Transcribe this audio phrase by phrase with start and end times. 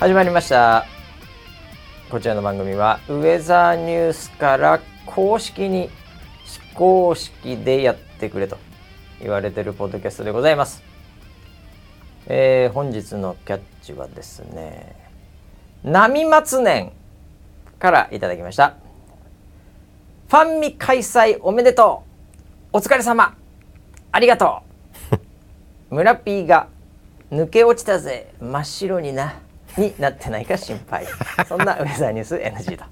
[0.00, 0.86] 始まりました。
[2.10, 5.90] こちらの番組はウェザーニュースから公式に
[6.46, 8.56] 非公式でやってくれと
[9.20, 10.82] 言われてるポッドキャストでございます、
[12.28, 14.96] えー本日のキャッチはですね
[15.84, 16.92] 波松年
[17.78, 18.76] からいただきました。
[20.30, 22.04] ファンミ開催おめでと
[22.72, 22.78] う。
[22.78, 23.36] お疲れ様。
[24.12, 24.62] ありがと
[25.90, 25.92] う。
[25.94, 26.68] 村 P が
[27.30, 28.32] 抜け落ちたぜ。
[28.40, 29.34] 真っ白にな
[29.76, 31.06] になってないか心配。
[31.48, 32.84] そんなウェザーニュース NG と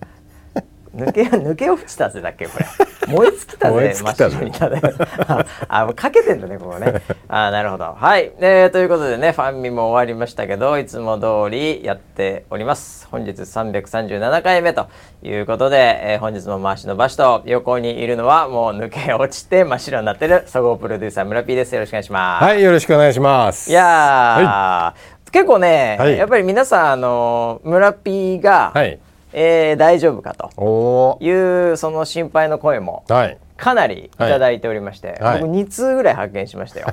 [0.97, 2.67] 抜け抜け落ちたぜだっけこれ。
[3.09, 4.83] 燃え尽きたぜ真っ白になね
[5.29, 6.95] ああもうかけてんだねここね。
[7.29, 7.95] あなるほど。
[7.99, 13.07] はい、えーということでねファンミも終わりましたけどいつも通りやっております。
[13.11, 14.89] 本日337回目と
[15.23, 21.75] いうことで、えー本日も回しの場所と横にいるのはもう抜け落ちて真っ白になってる総合プロデューサー村 P です。
[21.75, 22.45] よろしくお願いします。
[22.45, 23.71] はい、よろしくお願いします。
[23.71, 28.99] いやー、結構ね、はいやっぱり皆さんあの村 P が、はい。
[29.33, 31.19] えー大丈夫かと。
[31.21, 31.31] い
[31.73, 33.39] うその心配の声もはい。
[33.57, 36.87] かなりいただいておりまして、はい僕2通ぐらい発見しましたよ。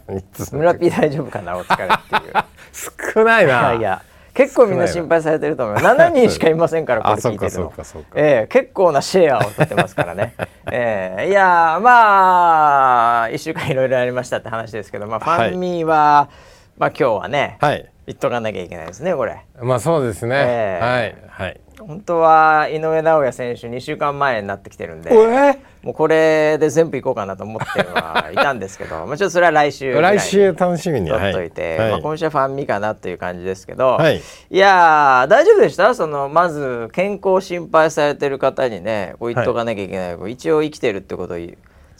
[0.52, 1.56] 村 P 大丈夫かな？
[1.56, 2.32] お疲れっていう。
[3.14, 3.72] 少ないいな。
[3.72, 4.02] やいや
[4.34, 7.72] 結構みんな心配されてると思うよ7人しかいませんから これあ聞いてるの
[8.14, 10.34] ええ結構なシェアを取ってますからね、
[10.70, 16.28] ええいやーまあ1週間いろいろありましたって話ですけど、まあ、フはいァンミは、
[16.78, 17.88] まあ今日はね、はい。
[18.04, 20.34] 言っとかなきゃいけないですねこれまあそうですね。
[20.36, 21.60] ええはいはい。
[21.78, 31.08] 本当は井上尚弥選手2週間前になってきてるんでえもうこれで全部いこうかなと思ってはいたんですけど まあちょっとそれは来週来週楽しみに。
[31.10, 31.90] 取っといて、はい。
[31.92, 34.20] まあ、今週はファンミかなという感じですけど、はい
[34.50, 35.94] やー大丈夫でした？
[35.94, 41.36] そのまず健康を心配されてる方にねこう言っとかなきゃいけない、こう一応生きてるってことを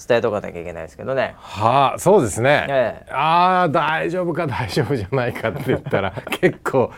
[0.06, 1.34] 伝えとかなきゃいけないですけどね。
[1.38, 2.66] はあ、そうですね。
[2.68, 3.12] ええ。
[3.12, 6.90] ああ、大丈夫か 大丈夫じゃないかって言ったら 結構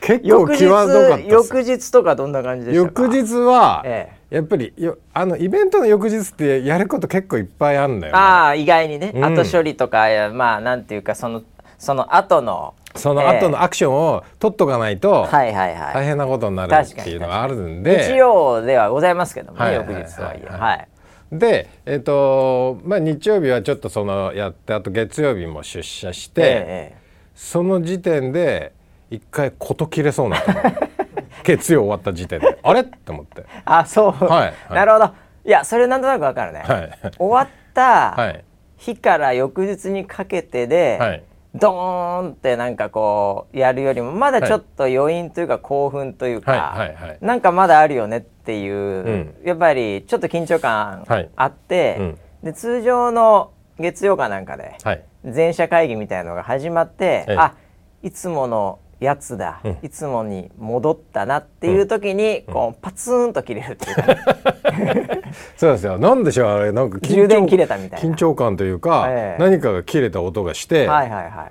[0.00, 1.24] 結構翌日際どかった。
[1.24, 3.02] 翌日とかどんな感じでしたか？
[3.02, 8.18] 翌日は、えやっぱりよあのイベントの翌日ってやること結構いっぱいあるんだよ、ね。
[8.18, 9.24] ああ意外にね、うん。
[9.24, 11.42] 後処理とかやまあなんていうかその
[11.78, 15.94] その後のその後のアクションを取っとかないとはいはいはい。
[15.94, 18.04] 大変なことになるっていうのがあるんで。
[18.04, 20.46] 日曜ではございますけどもね、はい翌日とはいえ。
[20.46, 20.88] はいはい
[21.32, 27.08] で、えっとまあ、日曜日はちょっとそのやってあと月曜日も出社して、ええ
[27.38, 28.72] その時点で
[29.10, 30.42] 一回事切れそうにな
[31.44, 32.58] 月曜終わった時点で。
[32.60, 32.80] あれ？
[32.80, 33.44] って思って。
[33.64, 34.74] あそう、はいはい。
[34.74, 35.14] なるほど。
[35.44, 36.90] いやそれなんとなくわかるね、はい。
[37.16, 38.44] 終わったはい。
[38.76, 41.22] 日から翌日にかけてで、はい
[41.54, 47.18] ドーンってなんかこうやるよりもまだちょっと余韻というか興奮というか、はいはいはい。
[47.20, 52.18] なんかまだあるよねっていう、んやっぱりちょっと緊張感はいあって、うん。
[52.44, 55.04] で通常の月曜かなんかではい。
[55.24, 57.36] 全社会議みたいのが始まって、ええ。
[57.36, 57.54] あ
[58.02, 65.22] いつものやつだ、うんいつもに戻ったなっていう時に、こうパツンと切れるっていうかね、
[65.56, 65.98] そうですよ。
[65.98, 66.72] なんでしょうあれ。
[66.72, 68.08] なんか緊張充電切れたみたいな。
[68.08, 69.42] 緊張感というか、ええ。
[69.42, 71.50] 何かが切れた音がして、はいはいは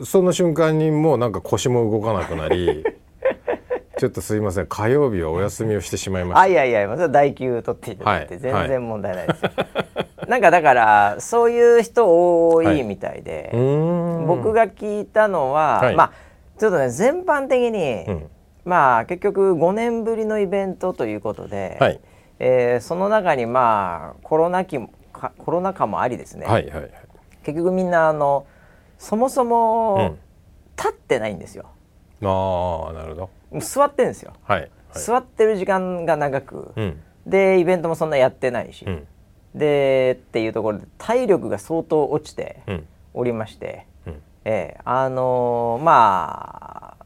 [0.00, 0.04] い。
[0.04, 2.84] その瞬間にもうなんか腰も動かなくなり
[3.96, 4.66] ちょっとすいません。
[4.66, 6.40] 火曜日はお休みをしてしまいました。
[6.40, 8.40] あいやいや、まあそれは代休取っていただいて、はい。
[8.40, 9.50] 全然問題ないですよ。
[10.28, 14.26] なんかだからそういう人多いみたいで、うーん。
[14.26, 15.96] 僕が聞いたのは、はい。
[15.96, 16.12] まあ
[16.58, 18.30] ちょっとね全般的に、うん。
[18.64, 22.00] まあ結局5年ぶりのイベントということで、はい。
[22.38, 24.78] えーその中にまあコロナ期
[25.38, 26.90] コロナ禍もありですね、はいはいはい。
[27.44, 28.46] 結局みんなあの
[28.98, 30.18] そもそも、うん。
[30.76, 31.66] 立ってないんですよ。
[32.22, 33.60] ああなるほど。
[33.60, 34.32] 座ってるんですよ。
[34.42, 34.70] はいはい。
[34.94, 37.00] 座ってる時間が長く、うん。
[37.26, 39.06] でイベントもそんなやってないし、うん。
[39.54, 42.86] でっていうところで体力が相当落ちてうん。
[43.12, 43.93] おりまして、うん
[44.44, 47.04] ええあのーまあ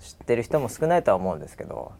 [0.00, 1.92] 知ってる人も少ないとは思うんですけど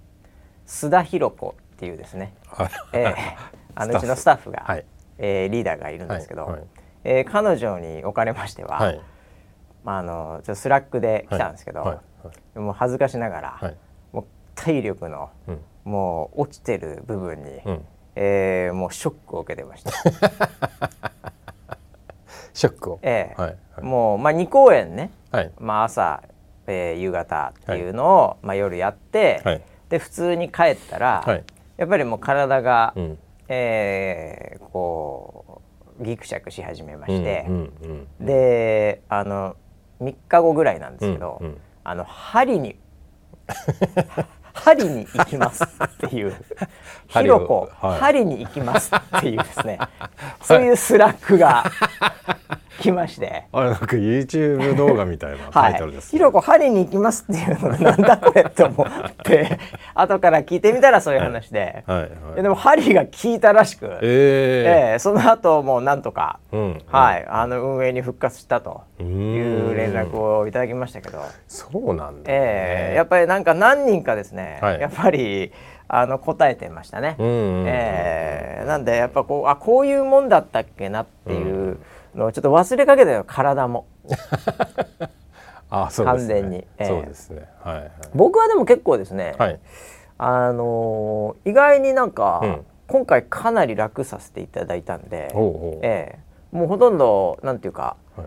[0.67, 3.37] 須田寛子っていうですね、あええ
[3.75, 4.85] あのうちのスタッフが、はい。
[5.19, 6.63] えーリーダーがいるんですけど、はいはい。
[7.05, 9.01] えー彼女におかれましては、はい。
[9.85, 12.01] まあ、あのちょっと Slackで来たんですけど、
[12.57, 13.77] もう恥ずかしながら、はい。
[14.13, 14.25] もう
[14.57, 15.61] 体力の、うん。
[15.85, 17.87] もう落ちてる部分に、うん。
[18.17, 19.93] えーもうショックを受けてました。
[22.59, 22.99] ショックを。
[23.03, 23.41] ええ。
[23.41, 23.85] はいはい。
[23.85, 25.53] もう、まあ、2公演ね、はい。
[25.59, 26.23] まあ、朝、
[26.67, 29.63] えー夕方っていうのを、まあ、夜やって、はい。
[29.89, 31.45] で普通に帰ったら、はい。
[31.77, 33.19] やっぱりもう体が、うん。
[33.49, 35.63] えーこ
[36.01, 39.57] うギクシャクし始めまして、うんうんであの
[40.01, 41.61] 3日後ぐらいなんですけど、うんうん。
[41.85, 42.79] あの針に
[44.65, 46.35] 針に行きますっていう
[47.09, 48.01] 「ひろこ、はい。
[48.01, 49.79] 針に行きます」っていうですね。
[50.43, 51.65] そういう Slackが
[52.79, 53.45] 来まして。
[53.53, 55.73] あれなんか YouTube 動画みたいなタ はい。
[55.73, 58.87] イトルで、す、ひろこ針に行きますっていうのがなんだこれって思っ
[59.25, 59.59] て
[59.95, 62.09] 後から聞いてみたらそういう話で、はいはい。
[62.09, 66.83] いやでも針が効いたらしく、えええその後もうなんとか、えうん。
[66.87, 74.81] はい、あの運営に復活したとういう連絡をいただきましたけど、そうなんだ、ええやっぱりなんか何人かですね、はい。
[74.81, 75.53] やっぱり
[75.89, 77.17] あの答えてましたね。
[77.19, 81.79] うんうんうんええなんでやっぱこうあこういうもんだったっけなっていう
[82.15, 83.87] のをちょっと忘れかけたよ体も。
[85.71, 86.35] あそうですね。
[86.35, 86.57] 完全に。
[86.79, 86.85] ええ。
[86.87, 87.49] そうですね。
[87.63, 87.91] はいはい。
[88.15, 89.61] 僕はでも結構ですね、はい。
[90.19, 92.67] あのー意外になんか、うん。
[92.87, 95.79] 今回かなり楽させていただいたんで、おう。
[95.83, 96.19] え
[96.53, 96.57] え。
[96.57, 98.27] もうほとんどなんていうかはい。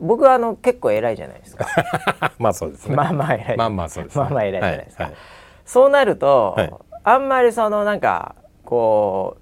[0.00, 1.66] 僕はあの結構偉いじゃないですか。
[2.38, 2.96] まあそうですね。
[2.96, 3.56] まあまあ偉い。
[3.56, 4.24] まあまあそうですね。
[4.24, 5.20] まあまあ偉いじゃないですか、はいはい。
[5.64, 6.72] そうなると、はい。
[7.04, 8.34] あんまりそのなんか
[8.64, 9.39] こう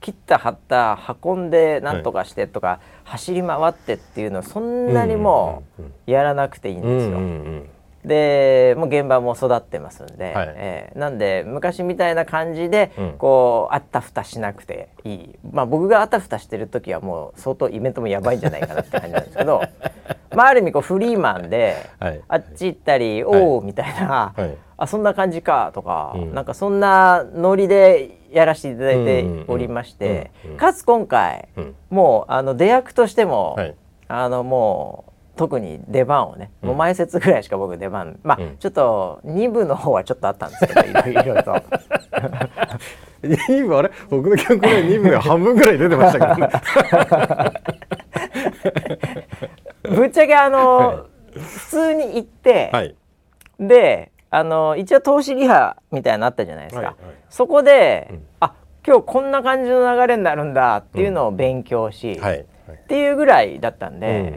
[0.00, 7.18] 切った貼った運んでなんとかしてとか、走り回ってっていうのをそんなにもうんうんうやらなくていいんですよ。
[7.18, 7.70] うんうん
[8.04, 10.54] でもう現場も育ってますんで、はい。
[10.56, 13.12] えーなんで昔みたいな感じで、うん。
[13.18, 15.38] こうあったふたしなくていい。
[15.52, 19.60] まあ僕があたふたしてる時はもう相当イベントもやばいんじゃないかなって感じなんですけど
[20.34, 22.20] まあある意味こうフリーマンで、はい。
[22.26, 24.56] あっち行ったり「おお」みたいな、はい。
[24.78, 26.34] あそんな感じかとか、うん。
[26.34, 31.74] なんかそんなノリでやらせていただいておりまして、かつ今回、うん。
[31.90, 33.74] もうあの出役としても、はい。
[34.08, 38.56] あのもう特に出番をね、もう前説ぐらいしか僕出番まあ、うん。
[38.58, 40.80] ちょっと2部の方はちょっとあったんですけど
[41.10, 41.54] いろいろと。
[43.22, 43.90] 2部あれ？
[44.08, 46.52] 僕の記憶で2部で半分ぐらい出てましたけどね。
[49.82, 52.94] ぶっちゃけあの、普通に行って、はい。
[53.58, 57.14] であの一応投資リハみたいなのあったじゃないですか、はいはい。
[57.28, 58.22] そこで、うん。
[58.40, 58.54] あ
[58.86, 62.46] 今日こんな感じの流れになるんだっていうのを勉強し、はい。
[62.66, 62.76] はい。
[62.76, 64.34] っていうぐらいだったんで、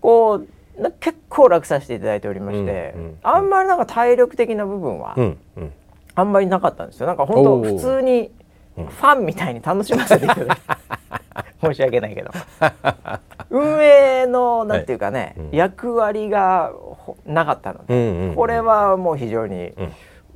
[0.00, 0.42] こ
[0.78, 3.02] うな結構楽させていただいておりまして、うん。
[3.02, 3.18] うん。
[3.22, 5.38] あんまりなんか体力的な部分はうん。
[5.56, 5.72] うん。
[6.14, 7.06] あんまりなかったんですよ。
[7.06, 8.32] なんか本当普通に
[8.76, 10.62] ファンみたいに楽しませていただいて
[11.62, 12.30] 申し訳ないけど。
[13.50, 15.50] 運営のなんていうかね、うん。
[15.52, 18.34] 役割がほなかったので、うんうんうん。
[18.34, 19.92] これはもう非常にうん。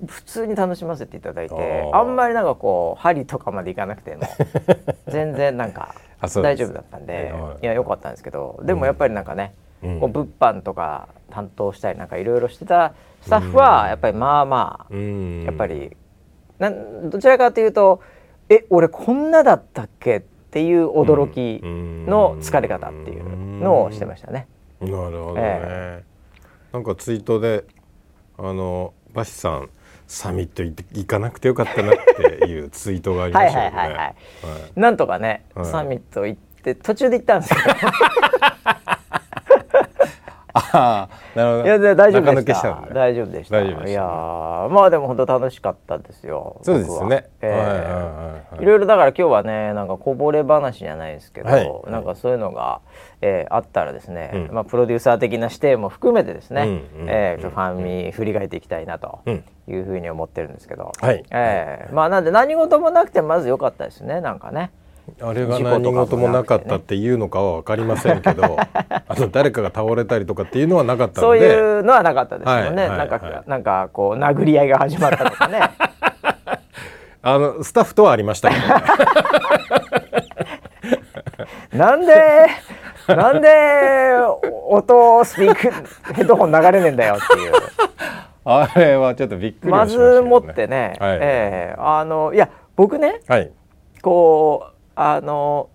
[0.06, 4.22] 普通に楽しませていただいて、あんまりなんかこう針とかまでいかなくても
[5.06, 5.94] 全然なんか
[6.43, 7.66] 大丈夫だったんではいい。
[7.66, 10.00] や良かったんですけどでもやっぱりなんかね、うん。
[10.00, 15.44] こう物販とか担当したりなんかいろいろしてたスタッフはやっぱりまあまあ、うん。
[15.44, 15.96] やっぱり
[16.58, 18.00] なんどちらかというと
[18.50, 20.22] 「え俺こんなだったっけ?」っ
[20.52, 24.46] ていう驚きの疲れ方っていうのをしてましたね。
[24.81, 26.04] なるほどね、え
[26.72, 27.64] なんかツイートで
[28.37, 29.70] あのバシさん
[30.06, 31.96] サミット行かなくてよかったなっ
[32.40, 33.76] ていうツイートがありまはいしたよね。
[33.76, 34.14] はいはいはいはい。
[34.76, 35.66] なんとかね、はい。
[35.66, 37.60] サミット行って途中で行ったんですよ。
[40.54, 41.64] ああなるほど。
[41.64, 42.34] いやで大丈夫でし。
[42.34, 43.60] 中抜けした大丈夫でした。
[43.62, 46.61] いやーまあでも本当楽しかったですよ。
[46.62, 47.28] そうですよね。
[47.40, 52.80] ええはいろいろだから今日はねなんかこぼれ話じゃないですけど、はいなんかそういうのが、
[53.21, 64.71] えーあったらですね、うんまあプロデューサー的な視点も含めてですね、えファンに振り返っていきたいなとうんいうふうに思ってるんですけど、はいえーまあなんで何事もなくてまず良かったですねなんかね。
[65.21, 72.82] あれが何事もなかったっていうのかは分かりませんけど、 あと誰かが倒れたりとかっていうのはなかったそういうのはなかったですよね。
[72.82, 75.61] はいはいなんか、はいなんかこう殴り合いが始まったとかね。
[77.25, 78.62] あのスタッフとはありましたけど、
[81.73, 82.47] ね、なんで
[83.06, 83.49] なんで
[84.68, 85.71] 音スピーク
[86.14, 87.52] ヘッドホン流れねえんだよっていう。
[88.44, 93.52] あれはちょっとびっくりまはしましたけどずもってね、はいええあのいや僕ねはい
[94.00, 95.70] こうあの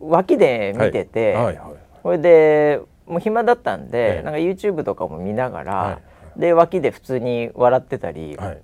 [0.00, 1.44] 脇で見てて、はい。
[1.44, 1.74] はいはい。
[2.02, 4.22] それでもう暇だったんで、ええ。
[4.22, 6.00] なんか YouTube とかも見ながら、は
[6.36, 6.40] い。
[6.40, 8.58] で脇で普通に笑ってたり、はい。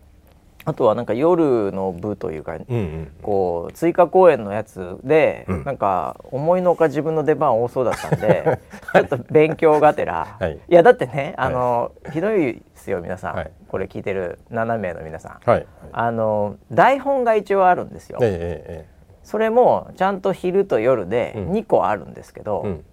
[0.64, 5.64] あとはなんか夜の部というか、うんうんこう追加公演のやつで、うん。
[5.64, 8.58] なんか思いのほか自分の出番多そうだったんで
[8.92, 10.58] ちょっと勉強がてら、はい。
[10.68, 13.50] やだってねあの、ひどいですよ皆さん、はい。
[13.68, 15.66] これ聞いてる7名の皆さん、はい。
[15.92, 18.26] あの台本が一応あるんですよ、え
[18.66, 18.97] ええ
[19.28, 21.52] それもちゃんと昼と夜でうん。
[21.52, 22.84] 2個あるんですけど、えうん。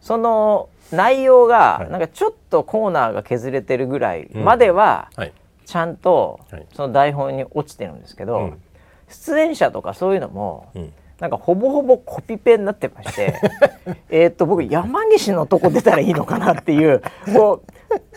[0.00, 1.90] その内容がはい。
[1.90, 5.32] なんかちょっとコーナーが削れてるぐらいまでははい。
[5.66, 6.66] ちゃんとはい。
[6.72, 8.62] その台本に落ちてるんですけど、うん。
[9.10, 10.92] 出演者とかそういうのもうん。
[11.20, 13.34] なんかほぼほぼコピペになってまして
[14.10, 17.00] えーっと僕山岸のとこ出たらいいのかなっていう
[17.36, 17.62] こ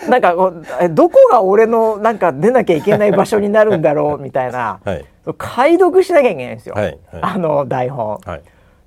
[0.08, 8.20] うなんかこうえどこが俺のなんか出なきゃいけない場所になるんだろうみたいなはい解読しなきゃいけないんですよ、はいはいあの台本。
[8.26, 8.42] はい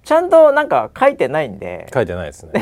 [0.05, 2.53] ちゃんとなんか書いてないんで書いてないですね。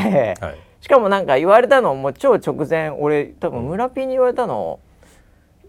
[0.40, 0.56] ではい。
[0.80, 4.80] しかもなんか言われたのも超直前俺多分村ピーに言われたの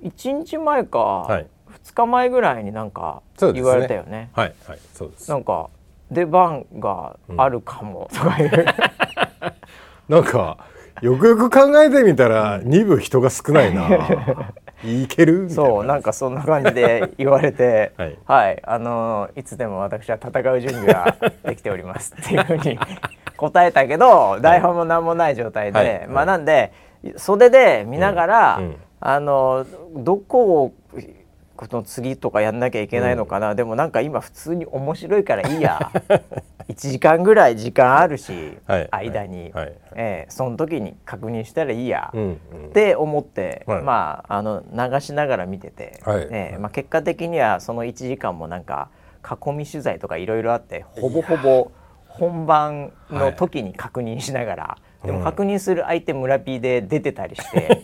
[0.04, 1.48] 1日前か、はい
[1.88, 3.22] 2日前ぐらいになんか
[3.54, 4.30] 言われたよね。
[4.34, 5.30] はいはいそうです。
[5.30, 5.70] なんか
[6.10, 8.66] 出番があるかもとかいう、
[10.10, 10.58] なんか
[11.02, 13.88] よくよく考えてみたら二部人が少ないな。
[14.84, 15.50] いける？
[15.50, 17.92] そうなんかそんな感じで言われて
[18.26, 18.60] はい。
[18.64, 22.80] あのいつでも私は戦う準備ができておりますっていうふうに
[23.38, 26.08] 答えたけど台本も何もない状態で、はい。
[26.08, 26.72] まあなんで
[27.16, 28.66] 袖で見ながら、うん。
[28.66, 28.76] うん。
[29.00, 29.64] あの
[29.96, 30.74] どこを
[31.58, 35.92] この次とかやんなきゃいけないのかな、でもなんか今普通に面白いからいいや。
[36.70, 38.88] 1時間ぐらい時間あるし、はい。
[38.92, 39.66] 間に、はい。
[39.66, 39.76] はい。
[39.96, 42.66] ええその時に確認したらいいや、うんうん。
[42.68, 43.82] って思って、はい。
[43.82, 46.28] まああの流しながら見てて、はい。
[46.30, 48.90] ええまあ、結果的にはその1時間もなんか
[49.24, 51.72] 囲み取材とかいろいろあってほぼほぼ
[52.08, 57.82] 本番の時に確認しながら、でも確認する相手村 P で出てたりして。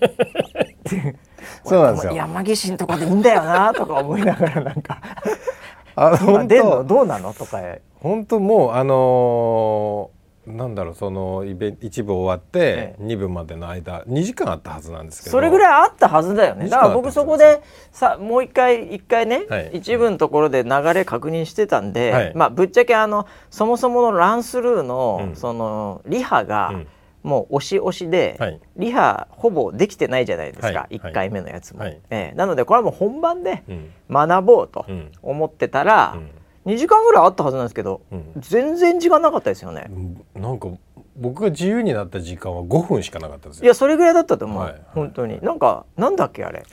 [1.63, 2.13] そうなんですよ。
[2.15, 4.99] 山岸のとこでいいんだよなとか思いながらなんか。
[5.95, 6.71] あ今本出んの？
[6.71, 7.61] 当どうなのとか。
[7.99, 15.31] 本当もうあのーなんだろうそのイベン一部終わってえ二部までの間2時間あったはずなんですけど。
[15.31, 16.65] それぐらいあったはずだよね。
[16.65, 17.61] 2だから僕そこで
[17.93, 19.69] さもう一回一回ね、はい。
[19.75, 22.33] 一部のところで流れ確認してたんで、はい。
[22.35, 25.35] まあぶっちゃけあのそもそものランスルーの、うん。
[25.37, 26.87] そのリハが、うん
[27.23, 28.59] もう押し押しで、はい。
[28.75, 30.99] リハほぼできてないじゃないですか、はい。
[30.99, 31.99] 1回目のやつも、はい。
[32.09, 32.35] ええ。
[32.35, 33.89] なのでこれはもう本番でうん。
[34.09, 35.11] 学ぼうとうん。
[35.21, 36.17] 思ってたら、
[36.65, 36.73] うん。
[36.73, 38.33] 2時間ぐらいあったはずなんですけど、うん。
[38.37, 39.89] 全然時間なかったですよね。
[40.35, 40.67] なんか
[41.15, 43.65] 僕が自由になった時間は5分しかなかったですよ。
[43.65, 44.71] いやそれぐらいだったと思う、はい。
[44.73, 44.81] はい。
[44.93, 45.39] 本当に。
[45.41, 46.63] なんかなんだっけあれ。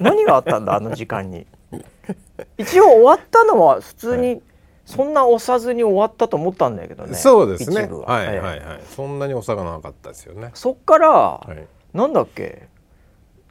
[0.00, 1.46] 何があったんだあの時間に。
[2.58, 4.42] 一応終わったのは普通に、
[4.84, 7.86] そんな押さずに終わったと思ったんだけどねそうですね。
[7.90, 7.98] は。
[8.00, 8.66] はいはいええ。
[8.68, 8.80] はい。
[8.88, 10.50] そんなにお差がなかったですよね。
[10.54, 11.66] そっから、はい。
[11.96, 12.68] なんだっけ？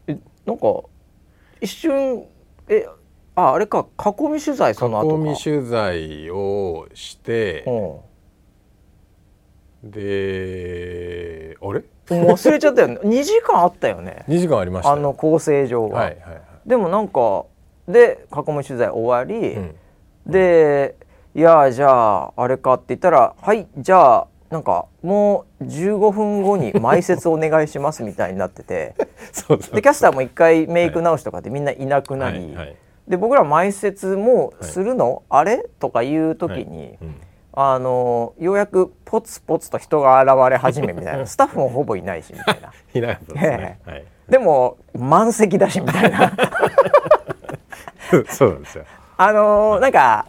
[0.08, 0.82] えなんか
[1.62, 2.26] 一瞬
[2.68, 2.86] え
[3.36, 5.16] ああれか囲み取材その後か。
[5.16, 7.72] 囲み取材をしてう
[9.88, 9.92] ん。
[9.92, 11.84] であれ？
[12.10, 12.96] 忘れちゃったよね。
[13.06, 14.26] 2時間あったよね。
[14.28, 14.96] 2時間ありましたよ。
[14.96, 16.42] あの構成上は、はいはいはい。
[16.66, 17.46] でもなんか
[17.88, 19.76] で囲み取材終わり、うん。
[20.26, 20.96] で
[21.34, 28.96] 「いやじゃああれか」って言ったら「はいじゃあなんかもう15分後に埋設お願いします」みたいになってて。
[29.74, 32.76] でキャスターも一回メイク直しとかでみんないなくなり、はいはい。
[33.08, 35.66] で僕ら埋設もうするの、あれ？
[35.80, 37.16] とかいう時に、うん。
[37.54, 41.26] あのようやくポツポツと人が現れ始めみたいな。
[41.28, 42.72] スタッフもほぼいないしみたいな。
[42.94, 43.80] いなですね。
[43.86, 44.06] はい。
[44.30, 46.32] でも満席だしみたいな。
[48.30, 48.86] そうなんですよ。
[49.18, 50.26] あのーなんか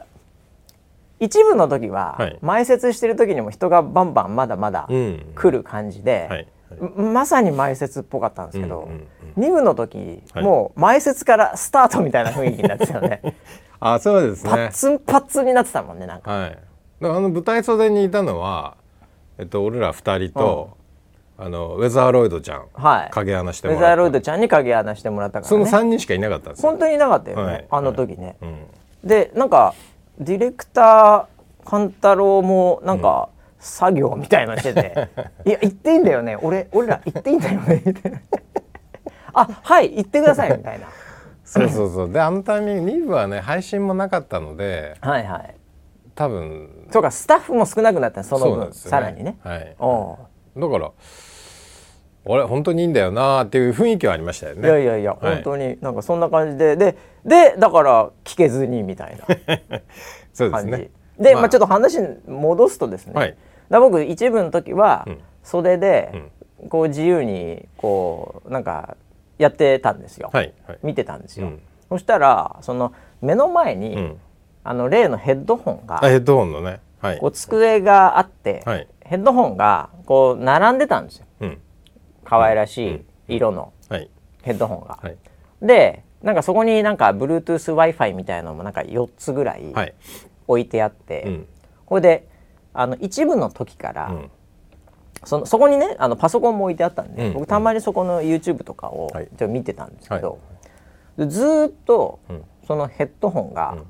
[1.23, 5.33] 一部の時は、はい埋設してる時にも人がバンバンまだまだうん。
[5.37, 6.49] 来る感じで、
[6.97, 13.23] まさに埋設っぽかったんですけど、うんうんうん二部の時、はいもう埋設からスタートみたいな雰囲気になってたよね
[13.81, 14.71] あ、そうですパッね。
[14.71, 16.59] ツンパッツンになってたもんねなんかはい。
[17.00, 18.75] あの舞台袖にいたのは、
[19.38, 20.76] えっと俺ら二人と、
[21.38, 23.97] あのウェザーロイドちゃん、はい影穴してウェもらった。
[23.97, 26.69] ザーロイドちゃんに影穴してもらったからそのね三人しかいなかったんですよ。
[26.69, 28.67] 本当にいなかったよね、はいあの時ね、うん。
[29.02, 29.73] でなんか
[30.19, 33.28] ディレクター勘太郎もなんか、
[33.62, 35.09] 作業みたいなのしてて
[35.47, 36.37] 「いや行っていいんだよね。
[36.42, 38.19] 俺俺ら行っていいんだよね」みたいな
[39.33, 40.88] 「あはい行ってください」みたいな。
[41.45, 42.12] そうそうそう。
[42.12, 45.54] であのタイミング2部はね配信もなかったので、はいはい。
[46.16, 46.88] 多分。
[46.90, 48.25] そうかスタッフも少なくなった。
[48.25, 48.73] その分ね。
[48.73, 49.38] さらにね。
[49.45, 49.76] はい。
[49.78, 50.19] お
[50.57, 50.90] だから
[52.25, 54.61] あれ本当にいいんだよなっていう雰囲気はありましたよね。
[54.62, 59.26] ういやいやいや、はい本当になんかそんな感じでででだから聞けずにみたいな
[60.33, 60.91] そうです感じね。
[61.19, 63.37] で、まあ、ちょっと話戻すとですね、はい
[63.71, 66.12] だ僕一部の時はうん袖で
[66.69, 68.97] こう自由にこうなんか
[69.38, 70.79] やってたんですよ、はいはい。
[70.83, 74.17] 見てたんですよ、うんそしたらその目の前に、うん。
[74.64, 76.81] あの例のヘッドホンがあヘッドホンのね。
[77.00, 77.26] はいこ。
[77.26, 81.59] う机があって、はいヘッドホンがこう並んでたんですようん。
[82.25, 84.11] 可愛らしい色のはい。
[84.43, 84.99] ヘッドホンが。
[85.02, 85.17] はい。
[85.61, 89.95] でなんかそこになんか Bluetooth-Wi-Fi みたいなのもなんか4つぐらいはい。
[90.49, 91.47] 置いてあって、うん。
[91.87, 92.29] これで
[92.75, 94.31] あの一部の時から、うん。
[95.25, 97.33] そのそこにねあのパソコンも置いてあったんで、うん。
[97.35, 99.26] 僕たまにそこの YouTube とかをはい。
[99.26, 100.38] ちょっと見てたんですけど、
[101.19, 102.45] はでずーっとうん。
[102.67, 103.87] そのヘッドホンが、うん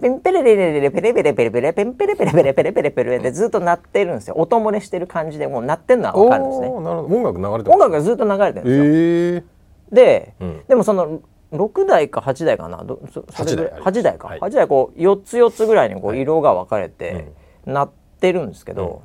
[0.00, 7.16] ペンペレレレレレペレペレペレペレペンペレペレペレペレペレペレでずっと鳴ってるんですよ音漏れしてる感じでもう鳴ってるのは分かるんですねなるほど。
[7.16, 9.56] 音楽流れて音楽がずっと流れてるんですよ、ええ
[9.92, 11.20] で、うんでもその
[11.52, 13.56] 6台か8台かなどそ8
[13.92, 17.32] 台台か、はい8台こう4つ4つぐらいにこう色が分かれて、
[17.64, 19.02] 鳴ってるんですけど、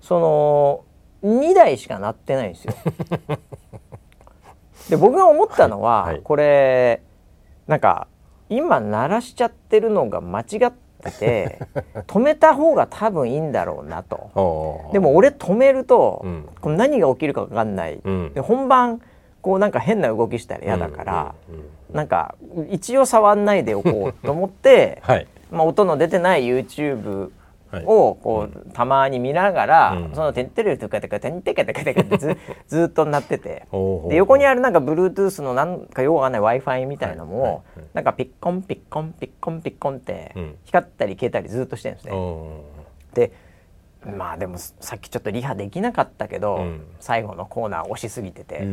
[0.00, 0.84] その
[1.22, 2.74] 2台しか鳴ってないんですよ。
[4.88, 7.02] で僕が思ったのは、はいこれ
[7.66, 8.08] なんか
[8.48, 10.72] 今鳴らしちゃってるのが間違っ
[11.02, 11.58] てて
[12.06, 14.90] 止めた方が多分いいんだろうなと。
[14.92, 16.48] でも俺止めると、うん。
[16.60, 18.32] これ何が起きるか分かんない、うん。
[18.34, 19.00] で本番
[19.42, 21.34] こうなんか変な動きしたら嫌だから、
[21.92, 22.34] うなんか
[22.68, 25.26] 一応触んないでおこうと思って、 はい。
[25.52, 27.30] まあ、音の出てない YouTube はい
[27.84, 30.14] をこう、たまに見ながら、うん。
[30.14, 32.36] その「てんてるとかてかてんてけてけてけ」ってず
[32.68, 33.66] ずーっとなってて。
[34.08, 40.56] で横にあるなんか Bluetooth のなんかようわかんない w i f i みたいなのも、なんかピッコンピッコンピッコンピッコンってうん。
[40.64, 42.12] 光ったり消えたりずっとしてるんですね。
[42.12, 42.62] お
[43.14, 43.32] で
[44.04, 46.86] まあでもさっきちょっとリハできなかったけど、うん。
[47.00, 48.66] 最後のコーナー押しすぎてて、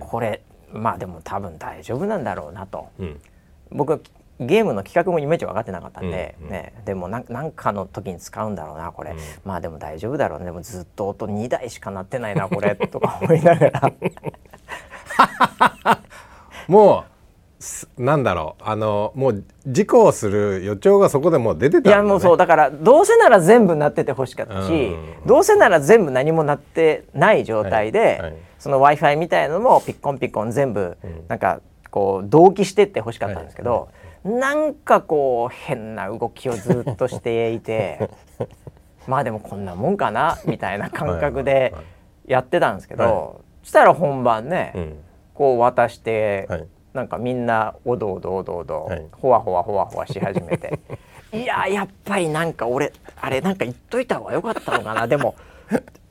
[0.00, 2.88] これまあでも多分大丈夫なんだろうなと。
[2.98, 3.20] うん。
[3.70, 3.98] 僕は
[4.40, 6.50] ゲームの企画もいまいち分かってなかったんで、うんうん。
[6.50, 9.18] ね、でもなんなんかの時に使うんだろうなこれ、うん。
[9.44, 10.46] まあでも大丈夫だろうね。
[10.46, 12.76] でもずっと音2台しか鳴ってないなこれ。
[12.76, 13.92] とか思いながら。
[16.68, 18.62] もうすなんだろう。
[18.64, 22.36] あのもう事故をする予兆がそこでもう出てたんだ、ね、いやもうそう。
[22.36, 24.74] だからどうせなら全部鳴っててほしかったし、う
[25.24, 25.26] ん。
[25.26, 28.34] どうせなら全部何も鳴ってない状態で、はいはい。
[28.58, 30.96] その w i f i みたいなのもピッコンピッコン全部
[31.28, 33.88] なんかこう同期してってほしかったんですけど、
[34.26, 38.10] なんかこう変な動きをずっとしていて
[39.06, 41.84] まあでもこんなもんかなみたいな感覚ではいはいはい
[42.26, 43.12] やってたんですけど、はい。
[43.62, 44.96] そしたら本番ね、うん。
[45.34, 46.66] こう渡して、はい。
[46.92, 49.06] なんかみんなおどおどおどおど、はい。
[49.12, 50.78] ほわほわほわほわし始めて。
[51.32, 55.06] いややっぱりなんか俺あれなんか言っといた方が良かったのかな。
[55.06, 55.34] でも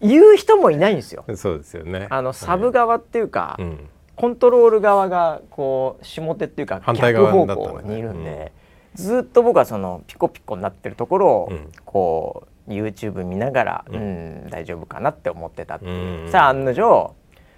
[0.01, 1.25] 言う人もいないんですよ。
[1.35, 2.07] そうですよね。
[2.09, 8.51] あのサブ側っていうか、うんコントロール側がこう下手っていうか反対逆方向にいるんで、
[8.93, 11.71] ずっと僕はそのピコピコになってるところを、うん。
[11.84, 17.13] こう YouTube 見ながら、ううんん、大丈夫かなって思ってたってさあ案の定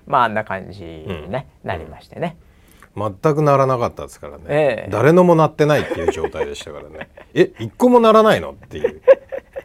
[0.06, 1.70] まああんな感じに、ねうん。
[1.70, 2.38] なりましてね。
[2.96, 4.90] 全くならなかったですからね、ええ。
[4.90, 7.10] 誰のもなってないっていう状態でしたからね。
[7.36, 8.52] え一個もならないの？
[8.52, 9.02] っていう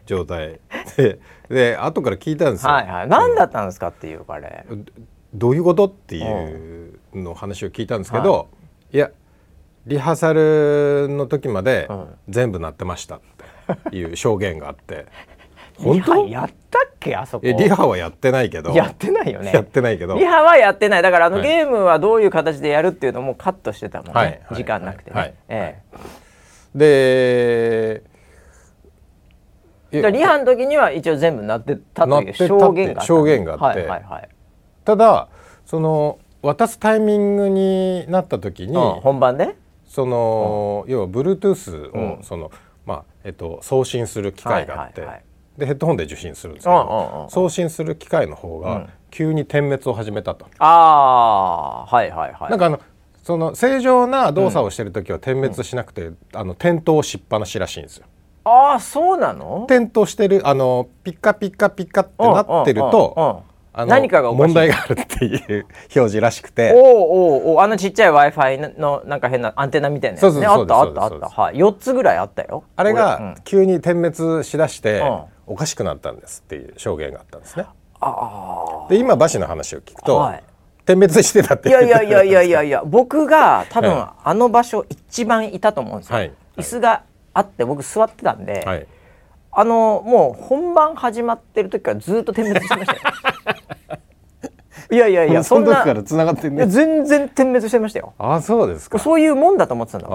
[0.05, 0.59] 状態。
[0.95, 4.65] でで後から聞いたんですよ、はいはい、何だったんですかっていうかね。
[5.33, 8.49] どういうことっていうの話を聞いたんですけど、
[8.91, 9.11] い、や
[9.85, 13.19] リハーサルの時までうん全部なってましたっ
[13.91, 15.05] ていう証言があって。
[15.77, 16.27] 本 リハ当？
[16.27, 17.47] やったっけあそこ？
[17.47, 18.71] えリハはやってないけど。
[18.71, 19.51] やってないよね。
[19.53, 20.15] やってないけど。
[20.15, 21.01] リハはやってない。
[21.01, 21.47] だからあの、はい。
[21.47, 25.19] ゲームはどういう形でやるっていうのもカットしてたもんね、はいはい時間なくてね。
[25.19, 25.35] はいはい。
[25.49, 25.81] え
[26.75, 28.03] で
[29.91, 33.05] え、だからリハの時には一応全部なってたという証言があった。
[33.05, 33.65] 証言があって。
[33.65, 34.29] はいはいはい
[34.85, 35.27] ただ
[35.65, 42.23] その渡すタイミングになった時に、うん本番でその、要は Bluetooth を、うん。
[42.23, 42.51] その
[42.85, 45.23] まあえっと送信する機械があって、はいはいはい。
[45.59, 48.89] でヘッドホンで受信するんですけど、うんうんうん送信する機械の方がうん。
[49.11, 52.49] 急に点滅を始めたと、ああーはいはいはい。
[52.49, 52.79] なんかあの
[53.21, 58.07] その正常な動作をしてる時は点滅しなくて、あの点灯しっぱなしらしいんですよ。
[58.43, 59.65] ああそうなの？
[59.69, 63.43] 点灯してるあのピッカピッカピッカってなってると、
[63.75, 66.71] 何かが問題があるっていう表示らしくて。
[66.75, 67.59] おうおうおう。
[67.59, 70.45] あのちっちゃい w i f i のなんか変なアンテナみたいなやつね。
[70.45, 71.29] あったあったあった。
[71.29, 71.55] はい。
[71.55, 72.63] 4つぐらいあったよ。
[72.75, 75.23] あれが急に点滅しだして、うん。
[75.45, 77.65] おかしくなったんですっていう証言があったんですね。
[77.99, 80.43] あで今馬氏の話を聞くと、はい。
[80.85, 82.83] 点滅してたっていやいやいやいやいやいいや。
[82.85, 86.31] 僕が多分えあの場所一番いたと思うんですよ、はい。
[86.57, 88.87] 椅子があって僕座ってたんで、はい、
[89.55, 92.99] あのもう本番始まってる時からずっと点滅してましたよ。
[94.91, 96.67] いやいやいやそそんなの時から繋がってんね。
[96.67, 98.13] 全然点滅してましたよ。
[98.17, 98.99] あそうですか。
[98.99, 100.07] そういうもんだと思ってたんだ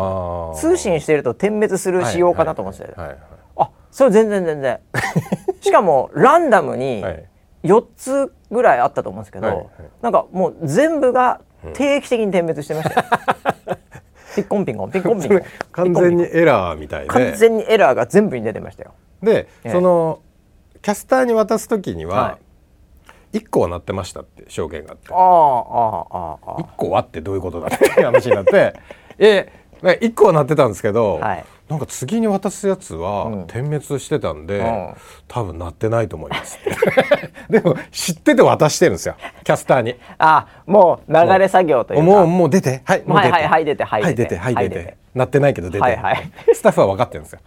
[0.55, 3.19] 通信してると点滅する仕様かなと思ってたよ、はいはい
[3.61, 4.79] あそれ全然全然。
[5.61, 7.25] しかもランダムにはい。
[7.65, 9.67] 4つぐらいあったと思うんですけど、はいはい。
[10.01, 11.41] なんかもう全部が
[11.75, 13.07] 定期的に点滅してましたよ、
[14.37, 15.43] ピッコンピンコンピッコンピンコン。
[15.73, 19.73] 完全にエラーみたい完で全にエラーが全部に出てましたよで、ええ。
[19.73, 20.21] その
[20.83, 22.39] キャスターに渡す時にはは
[23.33, 25.13] 1個は鳴ってましたって証言があって。
[25.13, 25.23] あああ
[26.11, 28.75] あああ1個はってどういうことだっていう話になって。
[29.19, 29.53] え
[29.83, 33.47] 1個は鳴ってたんですけど、はいなんか次に渡すやつはうん。
[33.47, 34.95] 点滅してたんで、うん。
[35.27, 36.59] 多分鳴ってないと思います。
[37.51, 39.15] でも知ってて渡してるんですよ。
[39.45, 39.97] キャスターに。
[40.19, 42.05] あもう流れ作業というか。
[42.05, 42.83] もうもう出て。
[42.85, 43.33] はいもう出て。
[43.33, 44.65] はいはいはい出てはいはい出てはい出て。
[44.65, 44.97] はい出て。
[45.15, 46.31] 鳴ってないけど出て、はいはい。
[46.55, 47.41] スタッフは分かってるんですよ。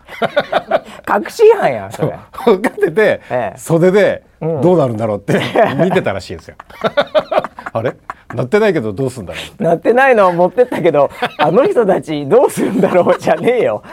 [1.06, 2.14] 確信犯やんそれ。
[2.46, 3.58] 分かってて、ええ。
[3.58, 4.62] 袖でうん。
[4.62, 5.40] どうなるんだろうって
[5.78, 6.56] 見てたらしいんですよ
[7.74, 7.96] あれ？
[8.36, 9.64] なってないけどどうすんだろう？
[9.64, 13.84] なってないのを持ってったけど あの人たちどうするんだろうじゃねえよ。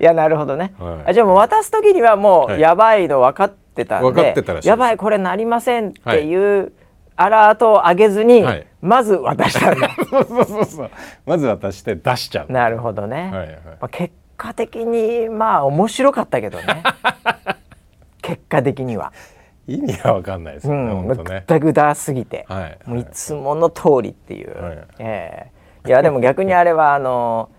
[0.00, 1.10] いやなるほどね、はい。
[1.10, 2.56] あじゃあもう渡す時にはもはい。
[2.56, 6.72] うやばいの分かってたんで、分かってたらしいやばいこれなりませんっていう
[7.16, 8.66] アラートを上げずに、はい。
[8.80, 9.90] まず渡したんだ。
[10.10, 10.90] そうそうそうそう。
[11.26, 13.48] まず渡して出しちゃうなるほどね、はいはい。
[13.48, 16.82] まあ、結果的にまあ面白かったけどね。
[18.22, 19.12] 結果的には、
[19.76, 21.40] 意味は分かんないですよね、うん、本当ね。
[21.40, 24.78] ぐだぐだすぎて、はいもういつもの通りっていう、はい。
[24.98, 25.50] え
[25.84, 25.88] え。
[25.88, 27.50] いやでも逆にあれはあの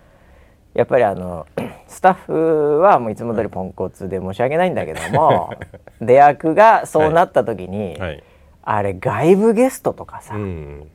[0.74, 1.46] やっぱりあの
[1.88, 5.54] スタッフはもういつも通りポンコツで申し訳ないんだけども
[6.02, 8.24] 出役がそうなった時に、はい。
[8.64, 10.90] あれ外部ゲストとかさ、うんうん。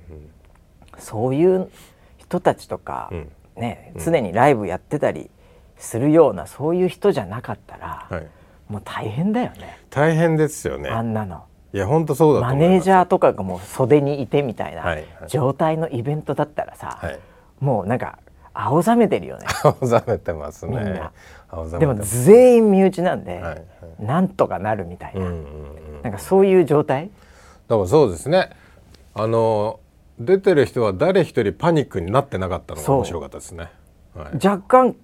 [0.98, 1.70] そういう
[2.16, 3.28] 人たちとか、うん。
[3.57, 5.31] ね常にライブやってたり
[5.76, 8.26] するようなそういう人じゃなかったら、はい
[8.68, 9.78] もう大変だよね。
[9.90, 10.90] 大変ですよね。
[10.90, 11.44] あんなの。
[11.72, 12.70] いや本当そうだとマ思います。
[12.70, 15.07] ネージャーとかがもう袖にいてみたいなはいはい。
[15.28, 17.18] 状態のイベントだったらさ、はい。
[17.61, 18.18] もうなんか
[18.54, 19.46] 青ざめてるよね。
[19.62, 20.76] 青ざめてますね。
[20.76, 21.12] みんな。
[21.48, 23.64] 青ざでも全員身内なんで、はいはい。
[24.00, 27.11] なんとかなるみたいな、うんうんうんなんかそういう状態？
[27.66, 28.50] だからそうですね。
[29.14, 29.81] あの
[30.20, 33.68] 出てる人は誰一人パニックになってなかったのが面白かったですね、
[34.14, 34.96] はい、若干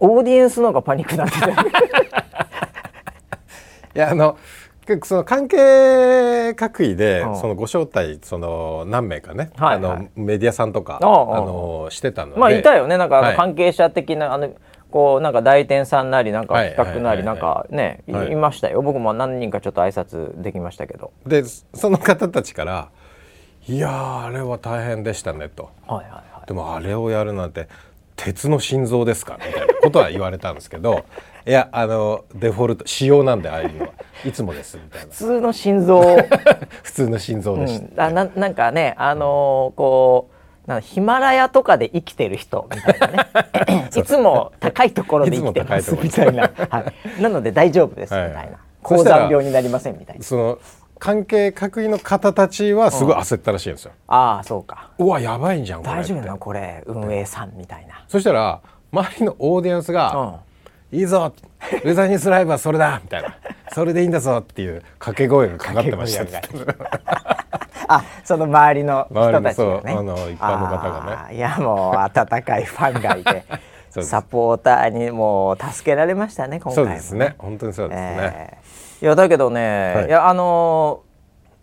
[0.00, 1.48] オーディエンスの方がパニックになってた
[4.00, 4.38] やあの
[4.86, 7.36] 結構その関係各位でうん。
[7.36, 9.92] そのご招待その何名かね、はいはい。
[9.92, 12.40] あのメディアさんとかあのしてたので。
[12.40, 12.96] まあいたよね。
[12.96, 14.50] なんか関係者的な、あの
[14.90, 18.32] こうなんか代理店さんなりなんかはい企画なりはないんかね、いはい。
[18.32, 18.80] いましたよ。
[18.80, 21.12] 僕も何人かちょっと挨拶できましたけど。
[21.26, 22.88] でその方たちから
[23.68, 25.68] 「いやーあれは大変でしたね」と。
[25.86, 27.68] はいはいはい「でもあれをやるなんて
[28.18, 31.04] 鉄の心臓ですか?」みたいなことは言われたんですけど
[31.46, 33.92] 「いやあのデフォルト仕様なんでああいうのは
[34.26, 35.06] いつもです」みたいな。
[35.06, 36.02] 普通の心臓。
[36.82, 43.88] 普通の心臓でした、うん、あななんかねあのーこうなヒマラヤとかで生きてる人みたいなね。
[43.96, 48.48] いつも高いところで生きてますみたいな、はい、なので大丈夫ですみたいな、はい。
[48.82, 50.22] 高山病になりませんみたいな。
[50.22, 50.58] その
[50.98, 53.92] 関係各位の方たちはすごい焦ったらしいんですよ。
[54.06, 54.90] ああそうか。
[54.98, 56.38] うわやばいんじゃん大丈夫なの？
[56.38, 56.82] これ。
[56.86, 58.60] 運営さんみたいな、そしたら
[58.92, 60.40] 周りのオーディエンスが
[60.90, 63.36] 「いいぞウェザーニュースライブはそれだ」みたいな
[63.72, 66.40] 「それでいいんだぞ」っていう掛け声がかかってました
[67.88, 69.92] あその周りの人たちがね。
[69.92, 71.36] 周りのそうあの一般の方がね。
[71.36, 73.44] いやもう温かいファンがいて。
[74.02, 77.34] サポーターにもう助けられましたね今回もそうですね。
[77.38, 78.57] 本当にそうですね、えー
[79.00, 80.06] いやだけどね、はい。
[80.06, 81.02] い、やあの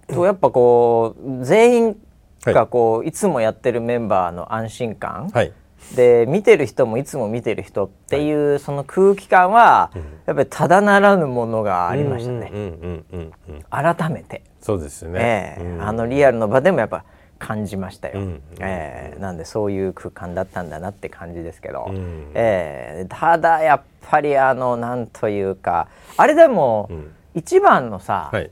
[0.09, 1.97] やっぱこう全員
[2.41, 5.51] がこう、い、つもやってるメンバーの安心感、はい。
[5.95, 9.91] で見てる人もいつも見てる人っていう、その空気感は、
[10.25, 15.63] やっぱりただならぬものがありましたね、うんうんうんうんうん改めて、そうですね、ええ。
[15.63, 15.81] うん。
[15.81, 17.03] あのリアルの場でもやっぱ
[17.37, 18.41] 感じましたよ、うんうん。
[18.59, 19.19] ええ。
[19.19, 22.31] なんでそういう空間だったんだなって感じですけど、うん。
[22.33, 23.05] ええ。
[23.09, 28.49] ただやっぱりあのなんというかあれでも、うん一番のさ、はい。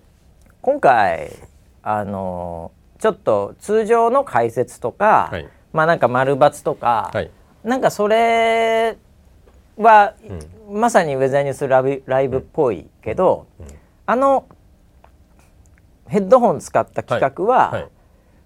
[0.61, 1.31] 今回
[1.81, 5.47] あのちょっと通常の解説とか、はい。
[5.71, 7.31] まあなんか丸抜とか、はい。
[7.63, 8.97] なんかそれ
[9.77, 10.15] は、
[10.69, 13.47] まさにウェザーニュースラブライブっぽいけど、
[14.05, 14.45] あの
[16.07, 17.89] ヘッドホン使った企画は、はい。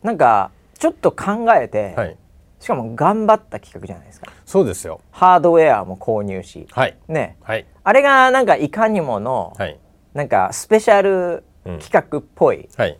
[0.04, 2.18] なんかちょっと考えて、はい。
[2.60, 4.32] しかも頑張った企画じゃないですか。
[4.46, 5.02] そうですよ。
[5.10, 6.96] ハードウェアも購入しはい。
[7.08, 7.38] ね。
[7.42, 7.66] はい。
[7.84, 9.80] あれがなんかいかにもの、はい
[10.18, 11.44] なんかスペシャル
[11.80, 12.98] 企画っぽい、はい。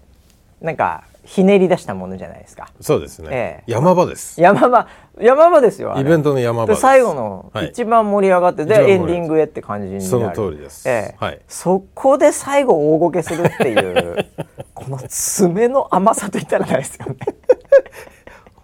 [0.62, 2.70] なんかひねり出したものじゃないですか。
[2.80, 3.72] そうですね、ええ。
[3.72, 4.40] 山場です。
[4.40, 4.88] 山場。
[5.20, 7.70] 山場ですよイベントの山場でです最後のはい。
[7.70, 10.06] 一番盛り上がって、一番盛り上がるでエンディングへって感じになる。
[10.06, 10.88] その通りです。
[10.88, 11.16] ええ。
[11.18, 11.42] はい。
[11.48, 14.28] そこで最後大ごけするっていう
[14.76, 17.16] この爪の甘さといったらないですよね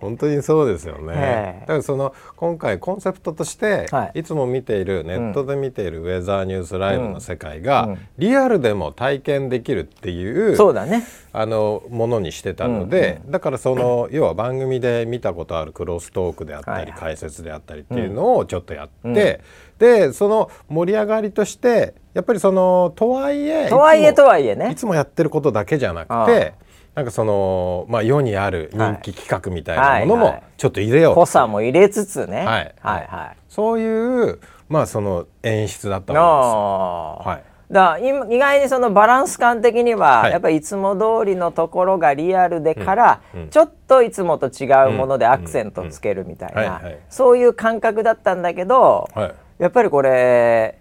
[0.04, 1.60] 本当にそうですよね、ええ。
[1.62, 4.20] だからその今回コンセプトとして、はい。
[4.20, 7.98] い、つも見ているネットで見ているウェザーニュースライブの世界が、うん。
[8.18, 11.04] リアルでも体験できるっていうそうだね。
[11.36, 19.42] あのものにしてたので、だからその要は番組で見たことあるクロストークであったり、解説であったりっていうのをちょっとやって、
[19.80, 24.72] でその盛り上がりとしてやっぱりそのとはいえとはいえつもとはいえね。
[24.72, 26.54] いつもやってることだけじゃなくて
[26.96, 30.34] なんかその、まあ、世にある人気企画みたいなものもはい。
[30.34, 32.46] はいちょっと入れよう、濃さも入れつつね。
[32.46, 32.76] はい。
[32.80, 33.38] はいはい。
[33.50, 37.34] そういう、まあ、その演出だったわけですよ。
[37.34, 37.44] はい。
[37.74, 40.32] だ意外にそのバランス感的には、はい。
[40.32, 46.82] やっぱりいつも通りのところがリアルでから、ちょっといつもと違うものでアクセントつけるみたいな。
[47.10, 49.34] そういう感覚だったんだけど、はい。
[49.60, 50.80] やっぱりこれ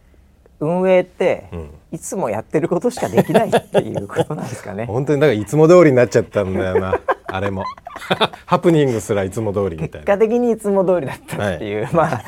[0.64, 1.70] 運営って、うん。
[1.92, 4.86] いつもやってることしかできないっていうことなんですかね。
[4.90, 6.98] 本当にだからいつも通りになっちゃったんだよな。
[7.28, 7.64] あれも。
[8.46, 12.22] ハプニングすらいつも通りみたい結果な的にいつも通りだったっていう、まあ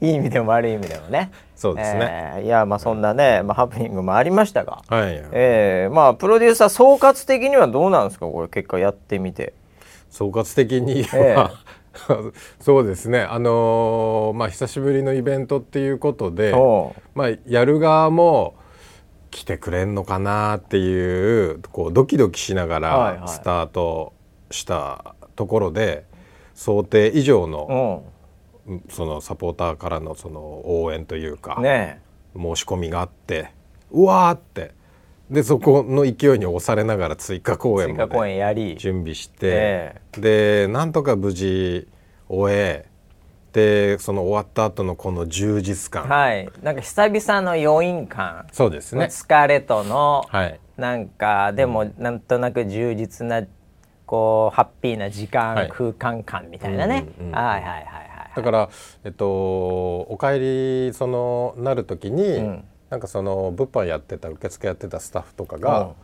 [0.00, 1.30] いいい意味でも悪い意味でもね。
[1.56, 5.22] そうですね、えーいやまあそんなね、まあ、ハプニングもありましたが、はい。
[5.32, 8.26] えーまあプロデューサー総括的にはどうなんですか？
[8.26, 9.52] これ結果やってみて。
[10.10, 11.34] 総括的にええ。
[11.34, 11.50] は、
[12.60, 13.20] そうですね。
[13.20, 16.54] あのーまあ久しぶりのイベントっていうことで
[17.14, 18.54] まあやる側も
[19.30, 23.20] 来てくれんのかなっていうこうドキドキしながはいはい。
[23.22, 24.12] らスタート
[24.50, 26.04] したところで、
[26.54, 28.04] 想定以上の、
[28.66, 32.00] うそのサポーターからのその応援というか、ん、ね
[32.36, 33.50] 申し込みがあって
[33.90, 34.72] うわーって
[35.30, 38.76] でそこの勢いに押されながら追加公演まえ追加公演でやり。
[38.76, 41.88] 準備して、えでなんとか無事
[42.28, 42.86] 終え
[43.52, 46.48] でその終わった後のこの充実感、はい。
[46.62, 49.06] なんか久々の余韻感、そうですね。
[49.06, 50.60] 疲れとの、はい。
[50.76, 53.42] なんかでもなんとなく充実な
[54.06, 55.68] こうハッピーな時間、はい。
[55.68, 58.02] 空間感みたいなね、うんうんうんはいはいはいはい
[58.34, 58.70] だから、
[59.04, 65.94] えっと、お帰りそのなる時に、んなんかその物販やってた受付やってたスタッフとかが、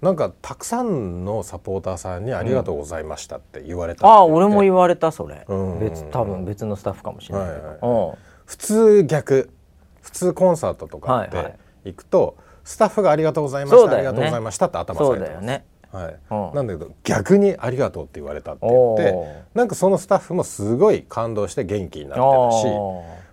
[0.00, 5.78] なんかたくさんのサポーターさんに「ありがとうございました」って言われたってああ俺も言われたそれ、うん。
[5.78, 7.78] 別多分別のスタッフかもしれないけど、はい
[8.10, 8.18] うん。
[8.44, 9.50] 普通逆。
[10.00, 11.58] 普通コンサートとかってはいはい。
[11.84, 13.94] 行くと、スタッフが「ありがとうございました、ね。
[13.94, 15.28] ありがとうございました」って頭そ下げてます。
[15.28, 15.64] うだよね。
[15.92, 16.16] はい。
[16.28, 16.54] うん。
[16.56, 22.66] なんだけど逆に「ありがとう」って言われたって言ってなんかそのスタッフもすごい感動して元気になってるし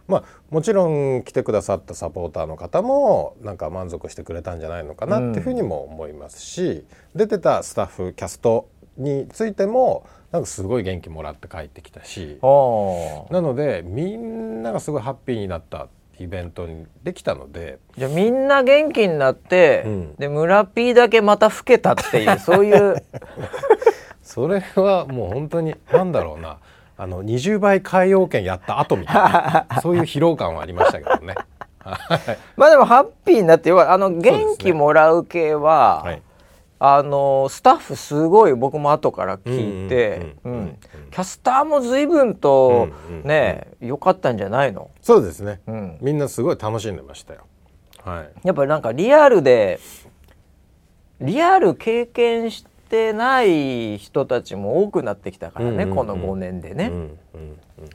[0.10, 8.67] まあもちろん来てくださったサポーターの方もなんか満足してくれたんじゃないのかなっていうふうにも思いますし、出てたスタッフキャスト
[8.98, 15.88] についてもなんかすごい元気もらって帰ってきたしなのでみんながすごいハッピーになった
[16.19, 20.15] イベントにできたのでじゃあみんな元気になって、うん。
[20.15, 22.95] で村 P だけまた老けたっていうそういう。
[24.22, 26.60] それはもう本当に何だろうな
[27.00, 31.34] あの20倍海洋圏やった後みたいな そういう疲労感はありましたけどね。
[32.58, 36.22] まあでもハッピーになってあの元気もらう系は、はい。
[36.82, 40.36] あのスタッフすごい僕も後から聞いて、
[41.12, 43.28] キャスターも随分とうんうんうん。
[43.28, 47.42] ね良かったんじゃないの、そうですね、うん、みんなすごい楽しんでましたよ。
[48.04, 48.48] はい。
[48.48, 49.80] やっぱりなんかリアルで
[51.22, 56.91] リアル経験してない人たちも多くなってきたからね、この5年でね、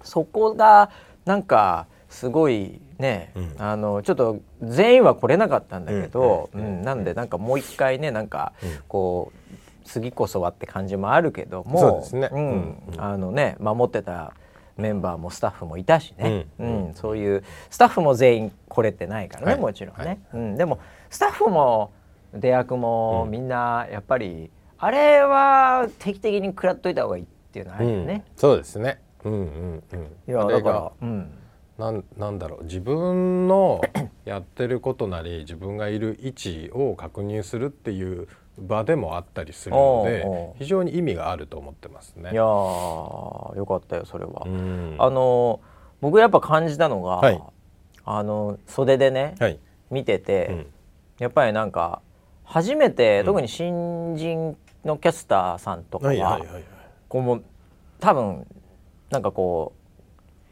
[0.03, 0.91] そこが
[1.25, 3.55] なんかすごいね、うん。
[3.59, 6.81] あのちょっと全員は来れなかったんだけど、ううん。
[6.81, 8.79] んなんでなんかもう一回ねなんかうん。
[8.89, 9.55] こう
[9.85, 12.29] 次こそはって感じもあるけどもそうですね。
[12.33, 12.43] うん
[12.93, 14.33] うんあのね守ってた
[14.77, 16.95] メンバーもスタッフもいたしね、ううんん。
[16.95, 19.61] そういうスタッフも全員来れてないからね、はい。
[19.61, 20.19] もちろんね、はい。
[20.35, 20.79] うん、でも
[21.11, 21.91] スタッフも
[22.33, 23.31] 出役もうん。
[23.31, 24.51] みんなやっぱり、
[24.85, 28.25] あれは定期的に食らっといた方がいいっていうのはあるよね。
[28.29, 29.01] うんそうですね。
[29.25, 30.03] うんうんうん。
[30.29, 31.31] いやだから、うん、
[31.79, 33.81] なんなんだろう自分の
[34.27, 42.33] やってることなり自分がいる位置を確認するっていう場でもあったりするので非常に意味があると思ってますね。
[42.33, 44.43] いやーよかったよそれは。
[44.45, 45.61] うんあの
[46.03, 47.43] 僕やっぱ感じたのが、はい
[48.05, 49.59] あの袖でね、はい。
[49.91, 50.67] 見てて、うん
[51.21, 52.03] やっぱりなんか
[52.43, 56.41] 初めて、うん特に新人のキャスターさんとかは。
[57.09, 57.45] こうもう
[58.01, 58.47] 多分
[59.11, 59.73] なんかこ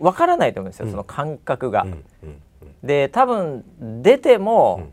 [0.00, 0.90] うわからないと思うんですよ、うん。
[0.92, 1.82] その感覚が。
[1.82, 1.94] うんう
[2.26, 2.42] ん
[2.82, 3.64] で多分
[4.02, 4.92] 出ても、うん。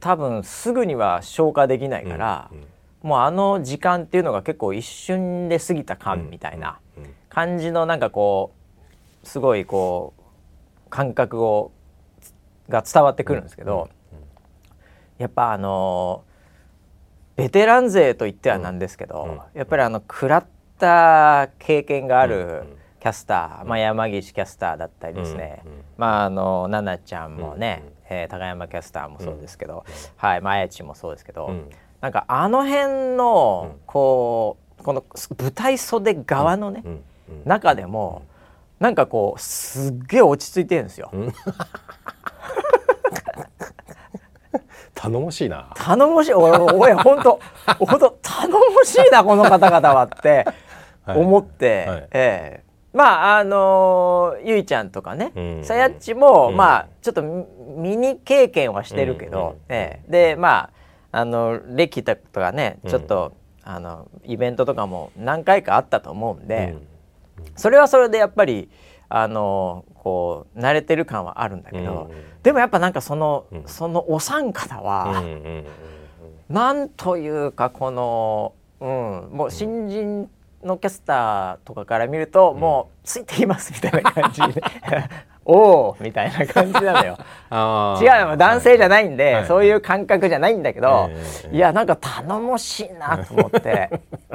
[0.00, 2.66] 多分すぐには消化できないから、うん
[3.00, 6.80] もうあの時間っていうのが結構一瞬で過ぎた感みたいな
[7.28, 8.52] 感じのなんかこ
[9.22, 11.70] うすごいこう感覚を
[12.68, 13.88] が伝わってくるんですけど、
[15.18, 16.24] やっぱあの
[17.38, 19.58] ベテラン勢といってはなんですけど、うん。
[19.58, 20.46] やっぱりあの食らっ
[20.78, 22.30] た経験があうん。
[22.30, 22.64] る
[23.00, 25.62] キャスター、まあ、山岸キャスターだったりですね、
[25.96, 28.16] まああの奈々ちゃんもね、うん。
[28.16, 29.84] えー高山キャスターもそうですけど、
[30.16, 30.40] はい。
[30.40, 31.70] まあやちもそうですけど、うん。
[32.00, 33.80] なんかあの辺のうん。
[33.86, 35.04] こうこの
[35.40, 36.82] 舞台袖側のね、
[37.44, 38.22] 中でも
[38.80, 41.12] なんかこうすっげえ落ち着いてるんですよ。
[45.06, 45.70] うん頼もしいな。
[45.76, 46.34] 頼もしい。
[46.34, 47.38] おいおい本当。
[47.78, 50.44] 本当頼もしいなこの方々はって。
[51.04, 51.18] はい。
[51.20, 52.08] 思って、はい。
[52.12, 52.68] ええ。
[52.92, 55.64] まああのーゆいちゃんとかね、うん。
[55.64, 56.56] さやっちも、うん。
[56.56, 57.44] まあちょっとミ
[57.76, 59.46] ミニ経験はしてるけど、うん。
[59.46, 59.56] うん。
[59.68, 60.10] ええ。
[60.10, 60.70] でま
[61.12, 62.90] ああの歴とかねうん。
[62.90, 63.32] ちょっと、
[63.62, 66.74] あのイベントとかも何回かあったと思うんで、
[67.38, 67.46] うん。
[67.56, 68.68] それはそれでやっぱり
[69.08, 72.42] あのこう慣れてる感はあるんだけど、うん。
[72.42, 73.62] でもやっぱなんかその、うん。
[73.66, 75.66] そのお三方うんは、うんうん。
[76.48, 80.30] なんというかこの、うん、もう新人
[80.62, 84.62] のキャスターとかから見ると、もうついていますみたいな感じで
[85.44, 87.16] おおみたいな感じなのよ。
[88.02, 89.46] 違うよ男性じゃないんで、はい。
[89.46, 91.56] そういう感覚じゃないんだけど、ええ。
[91.56, 93.90] いやなんか頼もしいなと思って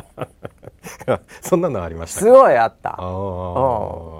[1.41, 2.97] そんなのありましたすごいあった。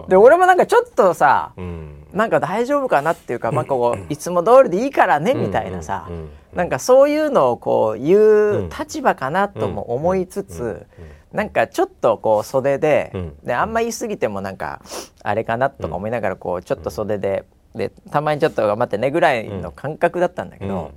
[0.08, 2.08] で俺もなんかちょっとさ、うん。
[2.14, 10.86] なんか大丈夫かなっていうか、まあ、こういつも通りでいいからねみたいなさ、うんうんうんなんかそういうのをこう言う立場かなとも思いつつ、
[11.32, 13.36] なんかちょっとこう袖で,、うん。
[13.44, 14.82] であんま言い過ぎてもなんか
[15.24, 17.46] あれかなとか思いながらこうちょっと袖で。
[17.74, 20.92] でたまにちょっと頑張ってねぐらいの感覚だったんだけど、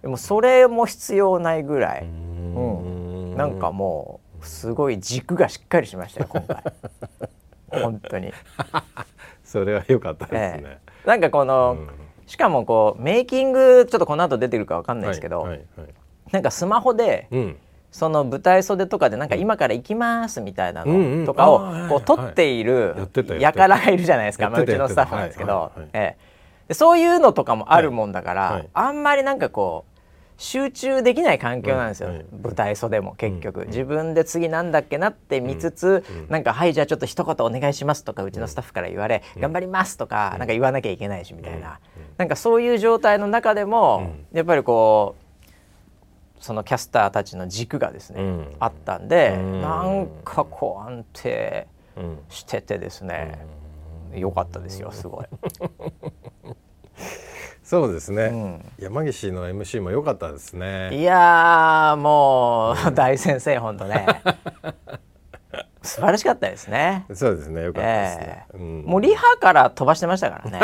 [0.00, 3.36] でもそれも必要ないぐらい、うん。
[3.36, 6.62] なんかもうすごい軸がしっかりしましたよ今回。
[7.82, 8.32] 本当に。
[9.44, 10.78] それは良かったですえね。
[11.04, 11.88] え、なんかこの、うん。
[12.26, 15.88] しかもこうメイキングちょっとこの後出てるかわかんないですけど、はいはいはい。
[16.30, 17.56] なんかスマホでうん。
[17.90, 22.94] その舞台袖とかでなんか今から行きますみたいなのとかをこう撮っている
[23.40, 25.98] やからがいるじゃないですか、まあ、うちのスタッフなんですけど、やってた。
[25.98, 26.10] はいはい。
[26.10, 26.68] ええ。
[26.68, 28.68] でそういうのとかもあるもんだから、はいはい。
[28.74, 29.89] あんまりなんかこう
[30.40, 32.08] 集中できない環境なんですよ、
[32.42, 33.68] 舞台袖も結局、うん。
[33.68, 40.48] 自分で次なんだっけなって見つつ、なんか「はいじゃあちょっと一言お願いします」とかうちのスタッフから言われ「頑張ります」とかなん。
[40.48, 41.78] か言わなきゃいけないしみたいな、
[42.16, 48.56] なんかそういう状態の中でも、やっぱりこうそのキャスターたちの軸がですね、うん。
[48.60, 49.60] あったんで、うん。
[49.60, 52.18] なんかこう安定うん。
[52.30, 53.44] しててですね、
[54.14, 55.26] 良かったですよすごい。
[57.70, 58.64] そうですね、ん。
[58.80, 60.90] 山岸の MC も良かったですね。
[60.92, 64.08] いやーもう、大先生本当ね。
[65.80, 67.06] 素晴らしかったですね。
[67.14, 68.56] そうですね良かったですね、ええ。
[68.58, 68.82] うん。
[68.82, 70.60] もうリハから飛ばしてましたからね。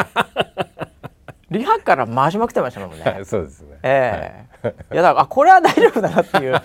[1.52, 3.04] リハから回しまくってましたもんね。
[3.04, 3.78] はいそうですね。
[3.84, 4.74] ええ。
[4.92, 4.96] い。
[4.96, 6.60] やだからあこれは大丈夫だなっていう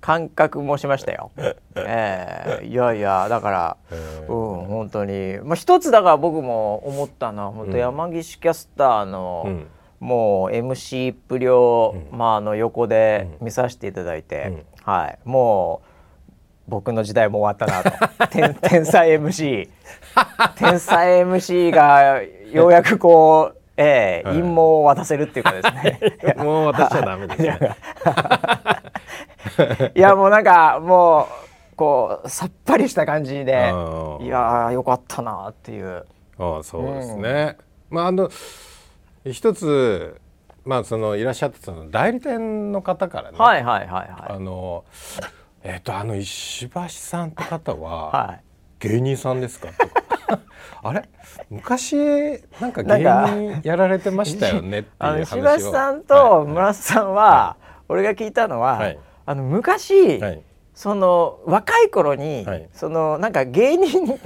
[0.00, 1.30] 感覚もしましたよ。
[1.76, 2.66] ええ。
[2.66, 5.38] いやいやだから、えうん本当に。
[5.44, 9.68] まあ一つだから僕も思ったのは本当山岸キャスターの、うん
[10.00, 15.18] もう MC っぷりを、まああの横で見させていただいて、はい。
[15.24, 15.88] もう
[16.68, 17.92] 僕の時代も終わったなと。
[18.28, 19.68] 天天才 MC
[20.56, 22.20] 天才 MC が
[22.52, 24.38] ようやくこう、ええはい。
[24.38, 25.98] 陰謀を渡せるっていうかですね。
[26.42, 27.76] もう渡しちゃダメですね。
[29.94, 31.26] いやもうなんかもう
[31.76, 36.04] こうさっぱりした感じでいやーよかったなっていう。
[36.38, 37.56] ああそうですね、
[37.88, 38.28] まああの
[39.32, 40.20] 一つ
[40.64, 44.84] まあそのいらっしゃったその代理店の方からね、はいはいはいはあの
[45.62, 48.42] えっ、とあの石橋さんって方いははい。
[48.78, 49.68] 芸人さんですか？
[49.72, 50.40] とか。
[50.82, 51.08] あれ？
[51.50, 51.96] 昔
[52.60, 55.66] なんか芸人やられてましたよねっていう 石話を。
[55.66, 57.56] 橋さんと村瀬さんは、
[57.88, 58.98] 俺が聞いたのは、はい。
[59.24, 60.42] あの昔、はい
[60.76, 62.68] その若い頃に、はい。
[62.74, 64.18] そのなんか芸人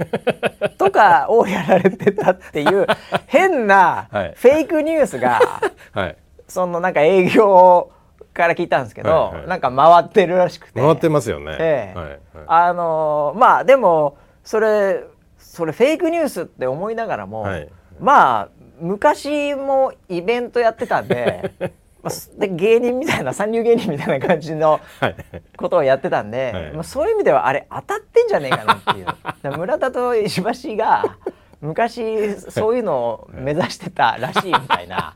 [0.77, 2.85] とかをやられてたっていう
[3.27, 4.33] 変なはい。
[4.35, 5.39] フェイクニュースが
[5.93, 6.17] はい。
[6.49, 7.89] そのなんか営業
[8.33, 9.47] から聞いたんですけど、はいはい。
[9.47, 10.81] なんか回ってるらしくて。
[10.81, 11.97] 回ってますよね、ええ。
[11.97, 12.19] はいはい。
[12.47, 15.05] あのーまあでもそれ
[15.37, 17.69] それフェイクニュースって思いながらも、はい。
[17.97, 18.47] まあ
[18.81, 21.51] 昔もイベントやってたんで
[22.03, 25.15] まあすで芸人みたいな参入芸人みたいな感じのはい。
[25.57, 26.71] ことをやってたんで、はい。
[26.73, 29.07] まあ、そういう意味ではあれ当たってんじゃねえかなっていう。
[29.57, 31.17] 村田と石橋が
[31.61, 35.15] 昔そういうのを目指してたらしいみたいな。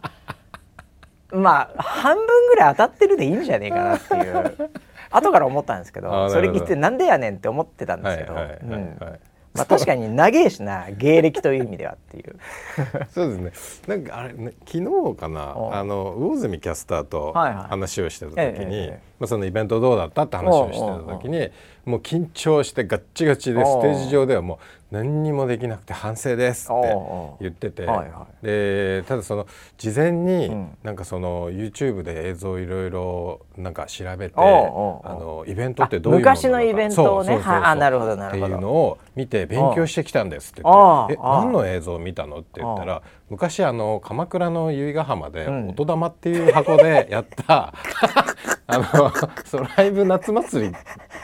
[1.32, 4.70] まあ半分ぐらい当たってるでいいんじゃねえかなっていう。
[5.12, 6.10] 後から思ったんですけあど。
[6.10, 8.34] ーそれ聞いてなんでやねんって思ってたんですけど。
[8.34, 9.20] はいはいはいうんはい
[9.56, 12.36] まあ確かに長えしな芸歴という意味ではっていう。
[13.10, 13.96] そうですね。
[13.96, 15.74] なんかあれね昨日かなお。
[15.74, 21.50] あの魚住キャスターと話をしてた時ええに、ええまあそのイベントどうだったって話をしてた時に、
[21.86, 24.58] もう緊張してガッチガチでおステージ上ではもう
[24.96, 26.98] 何にもできなくて反省ですって
[27.42, 29.46] 言ってて、はいはでただその
[29.78, 30.78] 事前にうん。
[30.84, 38.46] なんかその YouTube で映像いろいろなんか調べて、おうおうおうあのイベントってどういう昔のイベントをねあなるほどなるほど。
[38.46, 45.70] っていうのを見て勉強してきたんですって言って「え何の映像を見たの?」って言ったら昔あの鎌倉の由比ヶ浜でうん。
[45.70, 47.74] 音玉っていう箱でやった
[48.68, 49.12] あの
[49.46, 50.78] ソライブ夏祭りって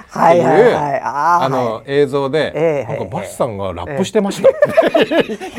[0.09, 1.83] はいいうはいはいあのはい。
[1.87, 4.51] 映像でええなんかバスさんがラップしてましたっ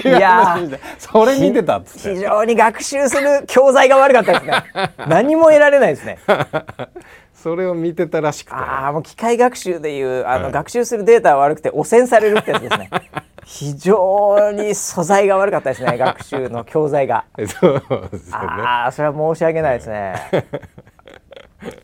[0.02, 0.08] て。
[0.08, 0.58] いや
[0.98, 2.14] それ見てたっつって。
[2.14, 4.64] 非常に学習する教材が悪かったですね。
[5.08, 6.18] 何も得られないですね。
[7.34, 8.54] それを見てたらしくて。
[8.54, 10.52] ああもう機械学習でいうあの、はい。
[10.52, 12.90] 学習するデータが悪くて汚染されるってやつですね。
[13.44, 17.24] 非常に素材が悪かったですね学習の教材が。
[17.60, 18.46] そうですよね。
[18.62, 20.14] ああそれは申し訳ないですね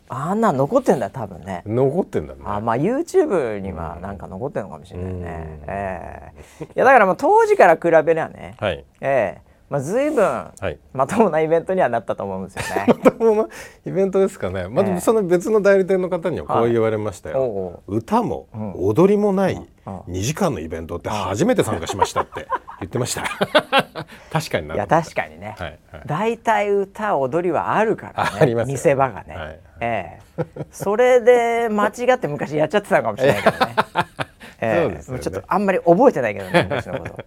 [0.09, 1.63] あんなん残ってんだよ多分ね。
[1.67, 2.41] 残ってんだね。
[2.45, 6.65] あまあ YouTube にはなんか残ってるのかもしれないね、ええ。
[6.65, 8.85] いやだからもう当時から比べりゃね、はい。
[9.01, 9.49] ええ。
[9.71, 10.79] まあ随分はい。
[10.95, 12.95] まともなイベントにはなったと思うんですよね。
[13.19, 13.49] この
[13.85, 14.93] イベントですかね、まええ。
[14.95, 19.59] あ、その別の代理店の方にはこう言われましたよ、おうお歌も踊りもないう
[19.91, 19.99] ん。
[20.01, 22.47] 2時間のイベントって初めて参加しましたって
[22.81, 23.25] 言ってました。
[24.33, 24.75] 確かにな。
[24.75, 26.03] いや確かにね、はいはい。
[26.07, 28.31] 大体歌踊りはあるからね。
[28.41, 30.67] ありますよ見せ場がね、はいはいええ。
[30.71, 33.75] それで間違って昔やっちゃってたのかもしれないけどね。
[34.61, 35.19] え そうですよね。
[35.19, 37.23] もちょっとあんまり覚えてないけどね 昔のこと。
[37.23, 37.25] い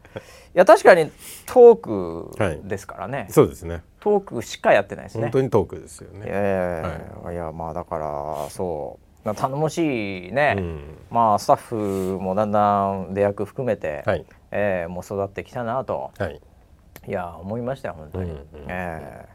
[0.53, 1.11] や確かに
[1.45, 3.83] トークですからね、そうですね。
[3.99, 5.23] トークしかやってないですね。
[5.23, 5.31] 本。
[5.31, 6.83] 当にトークですよね、え
[7.29, 7.33] え。
[7.33, 7.35] い。
[7.35, 9.35] やまあだからそう。
[9.35, 10.97] 頼もしいね、うん。
[11.11, 14.25] まあスタッフもだんだん出役含めて、はい。
[14.51, 16.11] ええもう育ってきたなと。
[16.17, 16.41] はい。
[17.07, 18.45] いや思いましたよ本当に、うんうん。
[18.67, 19.27] え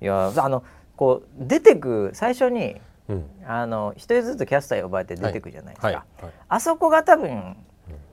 [0.00, 0.04] え。
[0.04, 0.62] いやあの
[0.96, 3.30] こう出てく最初にうん。
[3.46, 5.96] あの一人ずつキャスター呼ばれて出てくじゃないですか、はい。
[5.96, 6.32] はい。
[6.48, 7.56] あそこが多分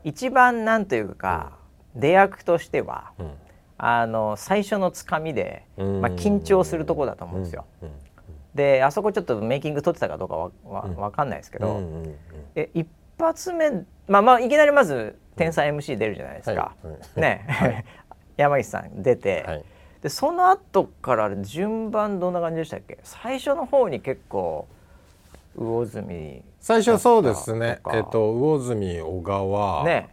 [0.04, 1.54] 一番なんというか、
[1.96, 3.32] 出役としてはうん。
[3.84, 6.02] あの最初のつかみで、うん。
[6.02, 7.66] まあ、緊張するところだと思うんですよ。
[7.82, 7.90] うん。
[8.54, 10.52] であそこちょっとメイキング撮ってたかどうかわ
[10.98, 12.16] わかんないですけど、うんうんうん。
[12.56, 13.72] え一発目
[14.08, 16.92] まあまあいきなりまず天才 MC 出るじゃないですか、はい。
[16.92, 17.22] はい。
[17.22, 17.86] ね、
[18.36, 19.66] 山岸さん出て、はい
[20.02, 22.98] でその後から順番どんな感じでしたっけ？
[23.04, 24.68] 最初の方に結構
[25.56, 27.80] 魚住最初そうですね。
[27.94, 29.84] えっと魚住小川。
[29.86, 30.10] ね。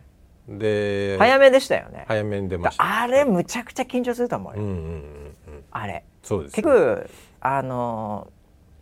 [0.49, 3.01] で早めでしたよね、早めに出ました。
[3.03, 4.82] あれむちゃくちゃ緊張すると思うよ、うんうんうん。
[4.82, 6.05] うんあれ。
[6.22, 6.62] そうですね。
[6.62, 7.11] 結局
[7.41, 8.28] あの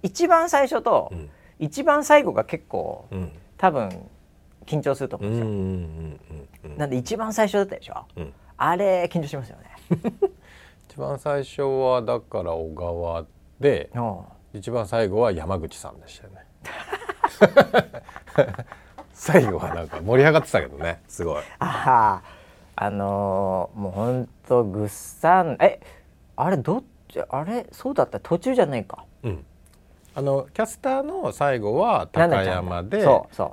[0.03, 1.31] ー一番最初とうん。
[1.59, 3.33] 一番最後が結構うん。
[3.59, 3.89] 多分
[4.67, 5.57] 緊張すると思ううんですよ、んうん
[6.67, 6.79] うんうん。
[6.79, 8.05] なんで一番最初だったでしょ？
[8.17, 8.33] うん。
[8.57, 10.11] あれ緊張しますよね
[10.97, 13.27] 一番最初はだから小川
[13.61, 14.21] でうん
[14.55, 16.47] 一番最後は山口さんでしたよね。
[19.13, 21.43] 最後はなんか盛り上がってたけどねすごい。
[21.59, 22.23] あ
[22.77, 25.81] ああのーもうほんとぐっさんえ
[26.35, 28.19] あれどっちあれそうだった？
[28.19, 29.05] 途中じゃないか。
[29.23, 29.45] うん。
[30.15, 33.05] あのキャスターの最後は高山で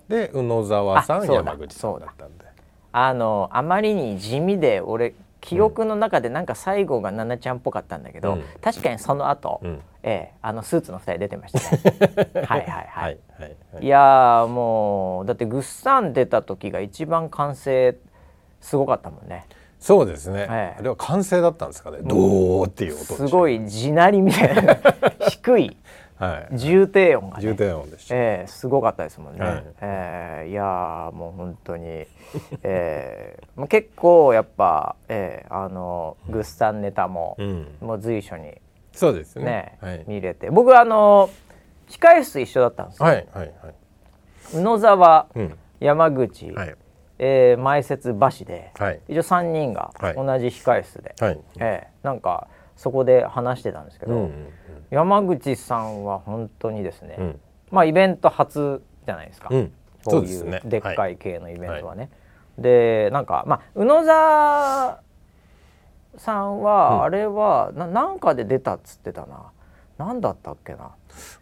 [0.07, 2.45] で宇野沢さん山口さんだったんで。
[2.93, 5.13] あのあまりに地味で俺
[5.43, 8.43] 記憶の中でなんか最後が奈々ちゃんっぽかったんだけど、うん。
[8.61, 9.81] 確かにその後、うん。
[10.03, 12.29] ええあのスーツの二人出てましたね。
[12.47, 13.85] はいはいはい、はいはいはい。
[13.85, 17.97] いやーもうだってぐっさん出た時が一番完成
[18.61, 19.45] すごかったもんね。
[19.79, 20.79] そうですね、ええ。
[20.79, 24.77] あれは完成だったんですかね、ドーっていう音すごい地鳴りみたいな。
[25.27, 25.77] 低い
[26.23, 26.57] はい。
[26.57, 29.45] 重低音が、ね、重低音でした、ええすごかったですもんね。
[29.45, 29.63] はい。
[29.81, 31.85] ええいやーもう本当に、
[32.63, 37.67] ええもう結構やっぱ、ええあのグッサンネタも、うん。
[37.81, 38.61] もう随所に
[38.93, 39.45] そうですね。
[39.45, 40.49] ね、はい、見れて。
[40.49, 41.29] 僕あの
[41.89, 43.05] 控室一緒だったんですよ。
[43.05, 43.75] はいはいはい。
[44.55, 45.57] 宇野沢、うん。
[45.79, 46.75] 山口、はい。
[47.19, 48.99] ええ前説橋で、はい。
[49.07, 50.15] 一応三人がはい。
[50.15, 51.39] 同じ控室で、はい。
[51.59, 54.47] ええなんかそこで話してたんですけど、うんうん
[54.93, 57.39] 山口さんは本当にですね、うん。
[57.71, 59.49] まあイベント初じゃないですか。
[59.51, 59.71] うん。
[60.05, 62.11] こういうでっかはい系のイベントはね。
[62.59, 64.99] でなんかまあ宇野沢
[66.17, 66.61] さんうん。
[66.61, 69.45] はあれは、ななんかで出たっつってたな。
[69.97, 70.91] なんだったっけな。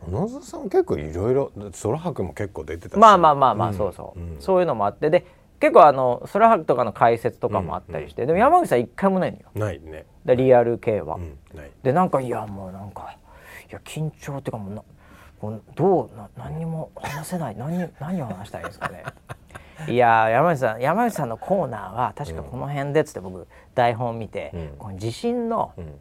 [0.09, 2.97] 野沢さん結構いろいろ空白も結構出てたし。
[2.99, 3.75] まあまあまあまあ、うん。
[3.75, 4.37] そうそう、うん。
[4.39, 5.09] そういうのもあって。
[5.09, 5.25] で
[5.59, 9.43] 結構あの空白とかの解説とかもあったりして、でも山口さん一回もないのよ。
[9.53, 10.05] ないね。
[10.25, 11.19] でリアル系は。
[11.83, 13.17] でなんかいやもうなんか
[13.71, 14.83] いや緊張っていうかもうな
[15.39, 17.55] こうどうな何にも話せない。
[17.55, 19.03] 何何を話したらいですかね。
[19.87, 24.69] いや山口さん山口さんのコーナーは確かこの辺でっつって僕台本見て、うん。
[24.77, 25.99] この地震のうん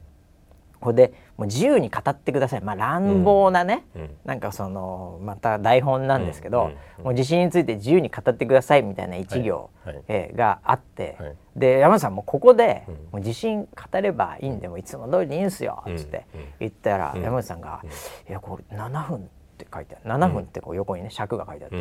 [0.80, 2.60] これでもう自由に語ってください。
[2.62, 4.10] まあ乱暴なね、うん。
[4.24, 9.94] なんかそのまた台本なんですけど、うんもう地震について自由に語ってくださいみたいな一行、はい。
[9.94, 10.04] はい。
[10.08, 11.36] えーがあって、はい。
[11.56, 12.94] で山口さんもここで、うん。
[13.12, 16.26] もう地震語ればいいんでもういつも通りでいいんすよ」っつって
[16.58, 17.22] 言ったら、うん。
[17.22, 17.80] 山口さんが
[18.28, 19.22] 「いやこれ7分」っ
[19.58, 20.14] て書いてある。
[20.14, 21.76] 7分ってこう横にね尺が書いてあって、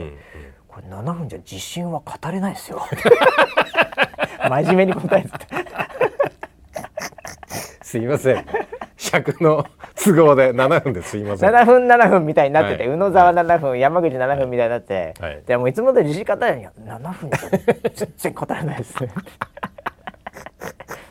[0.68, 2.82] これ7分じゃ地震は語れないですよ。
[4.50, 5.48] 真面目に答えてて
[7.84, 8.46] すいません
[9.00, 11.50] 尺の都合で7分ですいません。
[11.50, 12.94] 7分7分みたいになってて、はい。
[12.94, 15.42] 宇野沢7分、山口7分みたいになって、はい。
[15.48, 17.30] でもういつも通り地震語れないよ7分。
[17.96, 18.96] 全然答えないです。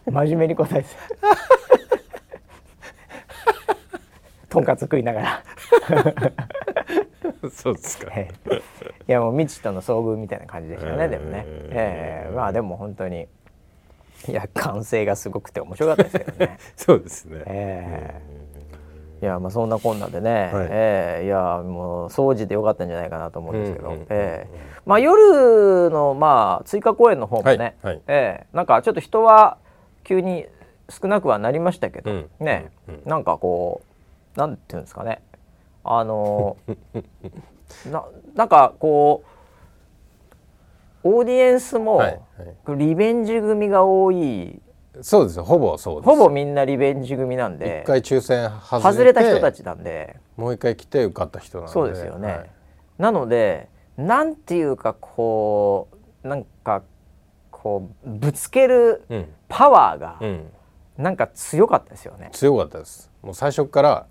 [0.05, 0.89] 真面目に答えて。
[4.51, 5.43] とんかつ食いながら。
[7.51, 8.13] そうですか。
[8.15, 8.57] ええ。
[9.09, 12.35] いやもう未知との遭遇みたいな感じでしたね、うんでもね、ええ。
[12.35, 13.29] まあでも本当に
[14.27, 16.59] いや歓声がすごくて面白かったですけどね。
[16.77, 17.43] そうですね。
[17.47, 18.21] え
[19.23, 19.25] え。
[19.25, 20.67] いやまあそんなこんなでね、はい。
[20.71, 21.25] ええ。
[21.27, 24.49] いやもう掃除でよかったんじゃないかなと思うんですけど、うんうんうんええ。
[24.87, 28.03] まあ夜のまあ追加公演の方もね、はいはい。
[28.07, 28.47] ええ。
[28.53, 29.59] なんかちょっと人は
[30.05, 30.47] 急に
[30.89, 32.31] 少なくはなりましたけど、うん。
[32.41, 33.03] ね、うんうん。
[33.05, 33.83] なんかこ
[34.37, 35.21] うなんていうんですかね。
[35.85, 36.57] あの
[37.91, 38.05] な
[38.35, 39.38] なんかこう
[41.03, 42.21] オーディエンスも、はい
[42.77, 44.61] リベンジ組が多い。
[45.01, 45.45] そうですよ。
[45.45, 46.05] ほぼそうです。
[46.05, 47.83] ほぼみんなリベンジ組なんで。
[47.85, 50.17] 一回抽選外れた人たちなんで。
[50.37, 51.73] もう一回来て受かった人なんで。
[51.73, 52.51] そうですよね、はい。
[52.99, 55.89] なのでなんていうかこ
[56.25, 56.83] うなんか
[57.51, 59.29] こうぶつけるうん。
[59.49, 60.51] パワーがうん。
[60.97, 63.11] なんか強かったですよね、強かったです。
[63.23, 64.07] もう最初から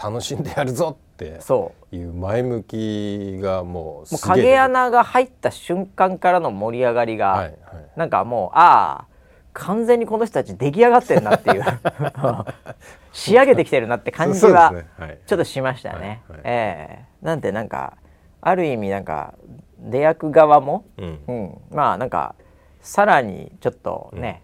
[0.00, 1.96] 楽しんでやるぞってそう。
[1.96, 7.54] いう前向きがもう影穴が入った瞬間からの盛り上がりが、はいはい。
[7.96, 9.12] なんかもうああ
[9.52, 11.64] 完全にこの人たち出来上がってるなっていう。
[13.12, 14.88] 仕上げてきてるなって感じそうはですね。
[14.98, 15.18] はい。
[15.26, 16.22] ちょっとしましたね。
[16.44, 17.04] ええ。
[17.20, 17.98] なんでなんか
[18.40, 19.34] ある意味なんか
[19.78, 21.18] 出役側も、うん。
[21.26, 22.34] うん、まあなんか
[22.80, 24.42] さらにちょっとね、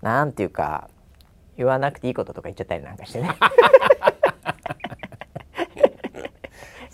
[0.00, 0.88] なんていうか
[1.56, 3.30] 言わなくていいこととか言っちゃったりなんかしてね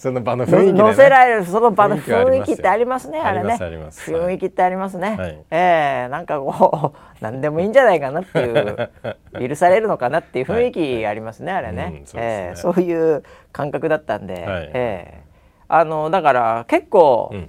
[0.02, 3.54] その場の雰囲気で、ね、乗せられるその場の雰囲気ってありますねあれね。
[3.54, 5.44] 雰囲気ってありますね、はい。
[5.52, 8.76] ええなんかこう何でもいいんじゃないかなっていう
[9.48, 12.26] 許されるのかなっていう雰囲気ありますね、あれね,、うんそうね。
[12.26, 13.22] ええそういう
[13.52, 14.70] 感覚だったんで、はい。
[14.74, 15.22] ええ。
[15.68, 17.48] あのだから結構、うん。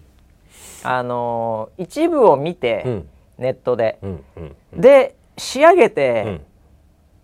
[0.84, 3.10] あの一部を見て、うん。
[3.39, 4.80] ネットで、うんうんうん。
[4.80, 6.22] で仕上げうて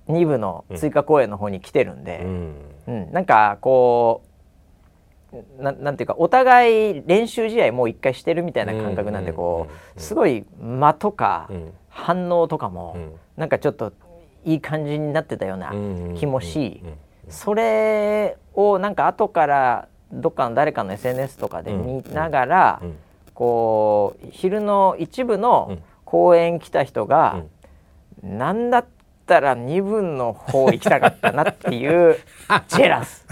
[0.07, 0.15] ん。
[0.15, 2.55] 2部の追加公演の方に来てるんで、うん。
[2.87, 4.28] うん、なんかこう
[5.59, 11.73] ななんていうかお互い練習試合もう一回してるみたいな感覚なんでうんこうすごい間とかうん。
[11.91, 13.11] 反応とかもうん。
[13.37, 13.93] なんかちょっと
[14.45, 16.81] いい感じになってたようなうん気もし
[17.27, 22.95] それをなんか後からどっかの誰かの SNS とかで見ながらうん。
[23.33, 27.43] こう昼の一部うのん公演来た人が
[28.23, 28.85] なんだっ
[29.27, 32.17] たら2分の方行きたかったなっていう
[32.67, 33.25] ジェラス。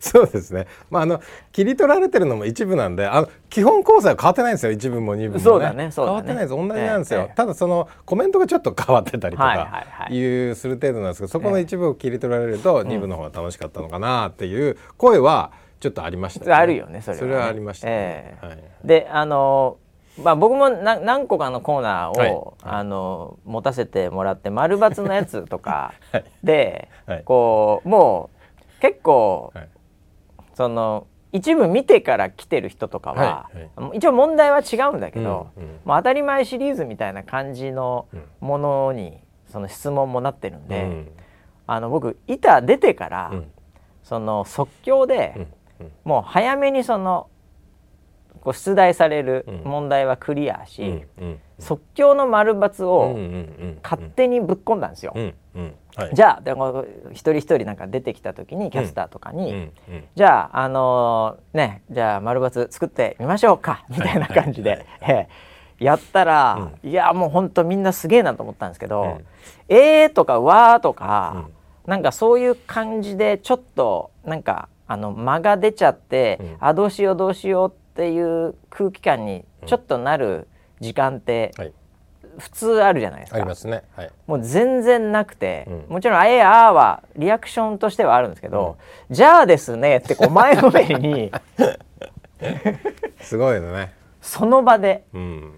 [0.00, 0.66] そうですね。
[0.90, 1.20] まああの
[1.52, 4.72] 切り取られてるのも一部なんで、あの基本構成は変わってないんですよ。
[4.72, 5.44] 一部も二部もね。
[5.44, 5.90] そうだね。
[5.90, 6.16] そうだね。
[6.16, 6.50] 変わってないです。
[6.50, 7.20] 同じなんですよ。
[7.20, 17.20] ええただそのコメントがちょっと変わってたりとかはいいうする程度なんですけど、そこの一部を切り取られると二部の方が楽しかったのかなっていう声はちょっとありました、あるよねそれはね。
[17.20, 17.92] それはありました、ね。
[17.92, 18.46] ええ。
[18.46, 18.58] はい。
[18.84, 19.78] であの
[20.22, 22.74] まあ僕もな何個かのコーナーを、はい。
[22.76, 26.24] あの持たせてもらって丸抜のやつとか はい。
[26.42, 27.22] で、はい。
[27.24, 28.30] こうも
[28.78, 29.68] う結構、はい
[30.56, 35.68] その一部見てから来てる人とかは、はい一応問題は違うんだけど、うんうん。
[35.84, 38.06] もう当たり前シリーズみたいな感じの
[38.40, 41.08] ものにその質問もなってるんで、うん。
[41.66, 43.50] あの僕板出てから、うん。
[44.02, 45.92] その即興で、うんうん。
[46.04, 47.28] もう早めにその
[48.40, 49.62] こう出題されるうん。
[49.64, 51.40] 問題はクリアし、うんうん。
[51.58, 55.12] 即興の丸×うんを勝手にぶっ込んだんですよ。
[55.14, 56.14] うんうんはい。
[56.14, 59.72] じゃあでも一人一人なんか出てきた時にキャスターとかに、うん。
[59.88, 60.04] うん。
[60.14, 65.28] じゃああのーねじゃあ丸×作ってみましょうかみたいな感じで、ええ。
[65.78, 69.18] やったら、いやもうほんとみんなすげえなと思ったんですけど
[69.68, 69.74] 「うん。
[69.74, 71.48] えー」とか「わー」とか、
[71.86, 76.56] なんかそういう感じでちょっとなんかあの間が出ちゃって、うん。
[76.60, 80.48] あどうしようどうしようっていう空気感にちょっとなる
[80.80, 81.72] 時間ってはい
[82.38, 83.36] 普通あるじゃないですか。
[83.36, 83.82] ありますね。
[83.96, 84.10] はい。
[84.26, 85.84] もう全然なくて、うん。
[85.94, 88.76] もちろん「あえあ」はリアクションとしてはあるんですけど
[89.10, 91.32] 「じゃあですね」ってこう前のめりに
[93.20, 93.92] すごいね。
[94.20, 95.52] その場でうん。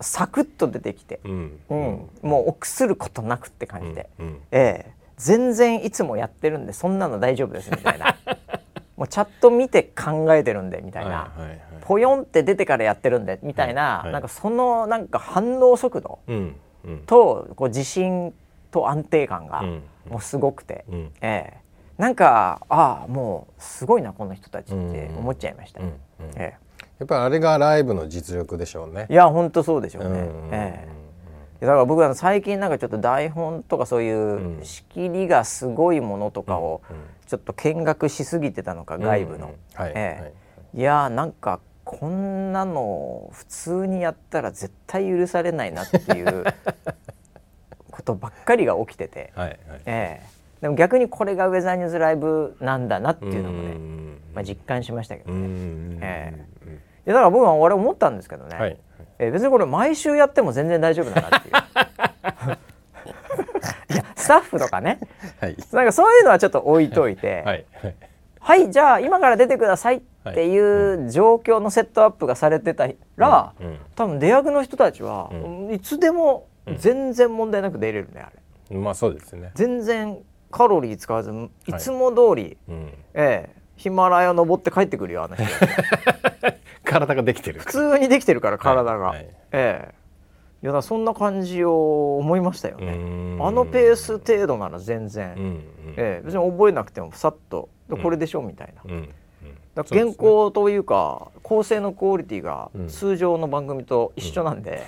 [0.00, 1.60] サクッと出てきて、うん。
[1.70, 2.08] うん。
[2.22, 4.40] もう臆することなくって感じで、うん。
[4.50, 4.90] ええ。
[5.16, 8.16] 全然いつもやってるんでそんなの大丈夫ですみたいな
[8.96, 11.32] もうチャット見て考えてるんでみたいな、
[11.82, 14.04] ポヨンって出てからやってるんでみたいな、はい。
[14.04, 14.12] はい。
[14.12, 16.20] なんかそのなんか反応速度
[17.06, 18.32] とこう自信
[18.70, 19.82] と安定感がうん。
[20.08, 21.12] もうすごくて、うん。
[21.22, 21.64] ええ。
[21.96, 25.80] なんかああもうすごいなこの人たちって思っちゃいました、
[26.36, 26.54] え
[26.98, 29.06] やっぱりあれがライブの実力でしょうね。
[29.08, 30.48] えいや本当そうでしょうね、うん。
[30.52, 31.03] ええ
[31.64, 36.82] だから僕は最近なんかちょっと台本とかそういう仕切りがすごいものとかを
[37.26, 39.54] ちょっと見学しすぎてたのか外部の、
[40.74, 40.82] い。
[40.82, 46.44] やーなんかこんなの普通にやったら絶対許されないなっていう
[47.90, 49.58] ことばっかりが起きてて、はいはい。
[49.86, 50.34] ええ。
[50.62, 53.74] でも逆にこれがウェザーニューズライブなんだなっていうのもね、
[54.34, 55.98] まあ、実感しましたけどね。
[56.00, 58.78] えー、いやだから僕は俺思ったんですけどね、はい、
[59.18, 61.54] えー、別にこれ毎週やっても全然大丈夫だなっていう。
[63.94, 64.98] いやスタッフとかね、
[65.40, 67.64] はい、なんかそういうのはちょっと置いといて、はい、
[68.40, 70.00] はい、じゃあ今から出てくださいっ
[70.34, 73.66] ていう状況のセットアップがされてたら、うん。
[73.66, 75.36] うん、多分出役の人たちは、う
[75.70, 78.30] ん、いつでも全然問題なく出れるねあ
[78.70, 78.78] れ。
[78.78, 79.50] まあそうですね。
[79.54, 80.18] 全然
[80.50, 81.30] カロリー使わず
[81.66, 81.74] い。
[81.78, 85.44] つも通り、はいうん、ええヒマラヤ登って帰ってくるよあの人
[86.84, 87.60] 体ができてる。
[87.60, 89.18] 普通にできてるから体が、はい。
[89.18, 90.04] はい、ええ。
[90.64, 92.92] いやそんな感じを思いましたよね。
[93.38, 95.60] あのペース程度なら全然、うんうん、
[95.98, 97.68] ええ、別に覚えなくてもさっと。
[98.02, 98.90] これでしょうみたいな、うん。
[98.92, 99.08] うん、
[99.74, 104.86] だ原稿というか構成のクオリティが通常の番組と一緒なんで、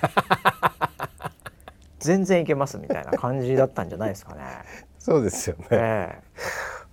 [1.99, 4.41] 全然いけますみたいな感じだったんじゃないですかね。
[4.97, 6.19] そうですよね、え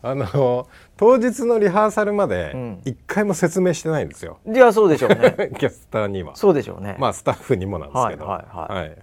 [0.02, 4.38] ー、あの当日のリハーサルまで一回も説明してないんですよ。
[4.44, 5.50] うん、いやそうでしょうね。
[5.58, 6.36] キャスターには。
[6.36, 6.96] そうでしょうね。
[6.98, 8.98] まあスタッフにもなんですけど、はいはいはい、はいはい、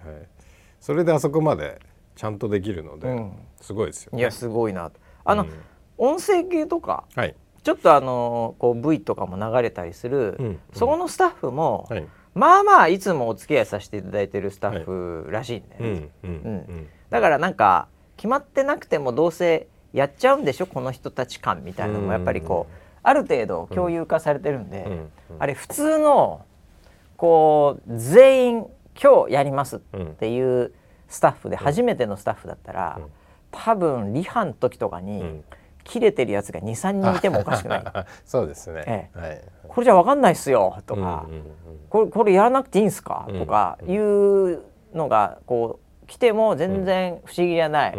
[0.80, 1.80] それであそこまで
[2.16, 4.92] ちゃんとできるので、うん、すごいですよ、ね、いやすごいな。
[5.26, 5.50] あの、うん、
[5.98, 16.88] 音声系とか、はい、ちょっとあのこう V とかも流れたりする、うん、そこのスタッフも、はい、まあまあいつもお付き合いさせていただいてるスタッフらしいんで、ね、うん。
[17.10, 17.88] だからなんか
[18.18, 22.74] 決まってなくてもどうせやっちゃうんでしょこの人たち感みたいなのもやっぱりこう
[23.04, 24.86] ある程度共有化されてるんで、
[25.40, 26.46] あれ普通の
[27.18, 28.66] こう全員
[29.02, 29.80] 今日やりますっ
[30.20, 30.74] ていう
[31.08, 33.00] スタッフで初めてのスタッフだったら、
[33.52, 35.44] 多分リハの時とかに、
[35.84, 37.84] 切れてるやつが23人いてもおかしくない。
[38.26, 39.20] そうですね、ええ。
[39.20, 41.46] はい、これじゃ分かんないっすよとか、うんうんうん、
[41.90, 44.62] これこれやらなくていいんすか、とかいう
[44.94, 47.98] のがこう来ても全然不思議じゃない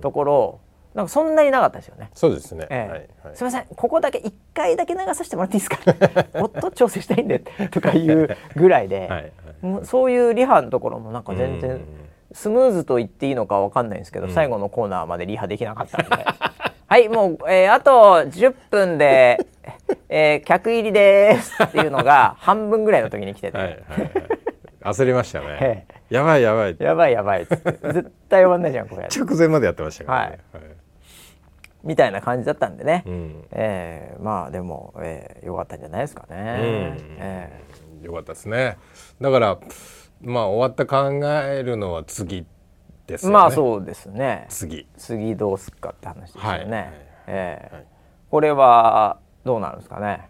[0.00, 0.60] ところ、
[0.94, 2.10] なんかそんなになかったですよね。
[2.14, 2.66] そうですね。
[2.70, 5.78] ええはい、すみません、ここだけ一回だけ流させてもらっていいですか？
[6.38, 7.38] もっと調整したいんで
[7.70, 9.32] とかいうぐらいで、 はい
[9.72, 11.80] はい、そういうリハのところもなんか全然
[12.32, 16.24] スムーズと言っていいのかわかんないんですけど、最後のコーナーまでリハできなかったので、
[16.86, 19.38] はい、もう、えー、あと10分で、
[20.10, 23.56] えー、客入りですっていうのが半分ぐらいの時に来てて。
[23.56, 24.42] はいはいはい
[24.84, 25.86] 焦りましたね。
[26.10, 26.76] やばいやばい。
[26.78, 29.06] やばいやばい絶対終わんないじゃんこれ。
[29.16, 30.64] 直前までやってましたから、ね、はい。
[30.64, 30.71] はい、
[31.82, 33.04] みたいな感じだったんでね。
[33.06, 36.36] うん、えー、まあでも、えー、よかったんじゃないですかね。
[36.36, 38.78] うん、えー、よかったですね。
[39.20, 39.58] だから
[40.20, 42.46] まあ終わった考えるのは次
[43.06, 43.34] ですよね。
[43.34, 44.46] まあそうですね。
[44.48, 44.86] 次。
[44.96, 46.48] 次どうすっかって話ですよね。
[46.48, 46.92] はい、
[47.26, 47.84] えーはい、
[48.30, 50.28] これはどうなるんですかね。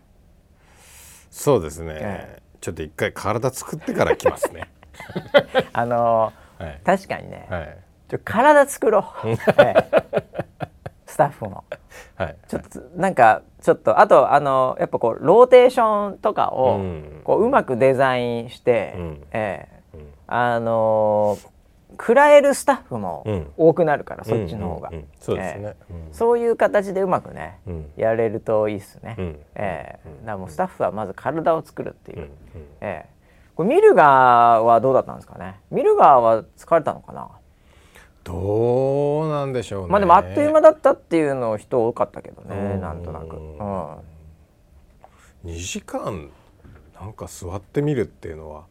[1.30, 1.98] そうですね。
[1.98, 4.70] えーちょっと一回体作ってから来ますね
[5.74, 7.76] あのーはい、確かにね、はい、
[8.08, 9.26] ちょ体作ろう、
[11.12, 11.64] スタッフも、
[12.16, 16.80] はい、ちょっとなんかちょっとあとあのやっぱこうローテーションとかを
[17.24, 21.52] こううまくデザインして、うん、えー、うん、あのー
[21.94, 23.22] 食らえるスタッフも
[23.58, 24.90] 多くなるから、そっちの方が、
[25.20, 25.76] そうですね、
[26.10, 27.60] そういう形でうまくね、
[27.98, 29.14] やれるといいっすね、
[29.54, 32.30] えー、だからもうスタッフはまず体を作るっていう、
[32.80, 35.60] えー、これミルガーはどうだったんですかね？
[35.70, 37.28] ミルガーは疲れたのかな？
[38.24, 39.88] どうなんでしょうね。
[39.88, 43.96] まあでもあっという間だったっていうの人多かったけどねなんとなく、うん、
[45.44, 46.30] 2時間
[47.00, 48.64] なんか座ってみるっていうのは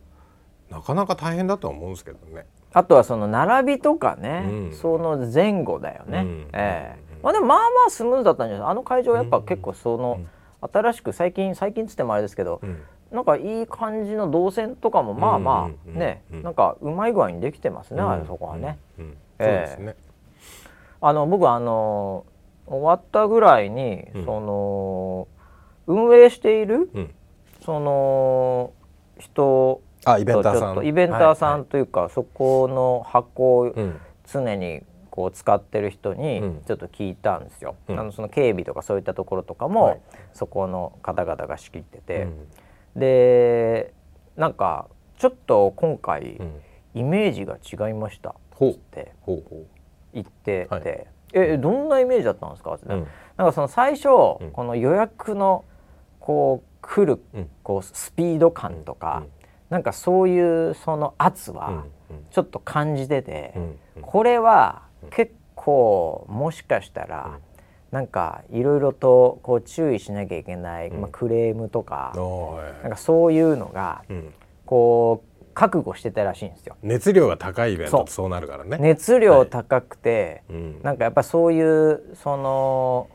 [0.70, 2.46] なかなか大変だとは思うんですけどね。
[2.74, 7.16] あとはその並びとかね、うん、その前後だよね、うん、ええ。
[7.20, 8.70] ー、まあでもまあまあスムーズだったんじゃない？
[8.70, 10.22] あの会場やっぱ結構その、
[10.62, 12.82] 新しく最近最近つってもあれですけど、うん、
[13.12, 18.80] なんかいい感じの動線とかもまあまあね、なんかうまい具合にできてますね、あれそこはね。
[19.46, 19.96] そうですね。
[21.02, 22.26] あの僕あの
[22.68, 25.28] 終わったぐらいに、その
[25.88, 26.90] 運営している、
[27.66, 28.74] その
[29.20, 30.86] 人あイベンターさん。
[30.86, 33.74] イベンターさんというか、はいはい、そこの箱を
[34.32, 40.02] 常にこう使ってる人にちょっと聞いたんですよ、うん、あのその警備とかそういったところとかも、
[40.34, 42.26] そこの方々が仕切ってて、う
[42.98, 43.94] ん、で
[44.38, 44.88] なんか
[45.18, 46.40] ちょっと今回、
[46.96, 48.36] イメージが違いました
[48.70, 49.14] って
[50.14, 50.84] 言ってて、はい、
[51.34, 52.76] えどんなイメージだったんですか？
[52.76, 53.08] って、うん、
[53.38, 55.66] なんかその最初、この予約の
[56.20, 57.22] こう来る
[57.64, 59.24] こうスピード感とか、
[59.70, 61.86] なんかそういうその圧は
[62.32, 63.54] ちょっと感じてて、
[64.02, 67.40] これは結構もしかしたら、
[67.92, 72.14] なんかいろいろとこう注意しなきゃいけない、まあ、クレームとか,、
[72.84, 74.04] なんかそういうのが、
[74.66, 76.76] こう覚悟してたらしいんですよ。
[76.82, 78.30] 熱量が高いイベントそう。
[78.30, 78.78] なるからね。
[78.80, 80.82] 熱量高くて、うん。
[80.82, 83.10] なんかやっぱそういうその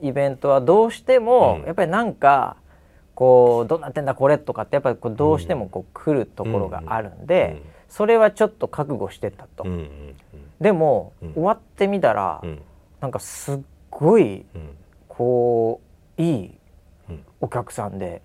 [0.00, 1.66] イベントはどうしても、うん。
[1.66, 2.56] やっぱりなんか
[3.14, 7.70] こうどうなってんだこれとかってやっぱりこうどうしてもこう来るところがあるんで、うん。
[7.88, 9.64] それはちょっと覚悟してたと。
[9.64, 10.16] うんうん
[10.60, 11.32] でも、うん。
[11.34, 12.62] 終わってみたら、うん。
[13.00, 13.58] なんかすっ
[13.90, 14.76] ごいうん。
[15.06, 15.80] こ
[16.18, 16.58] ういい
[17.10, 17.24] うん。
[17.40, 18.22] お客さんで、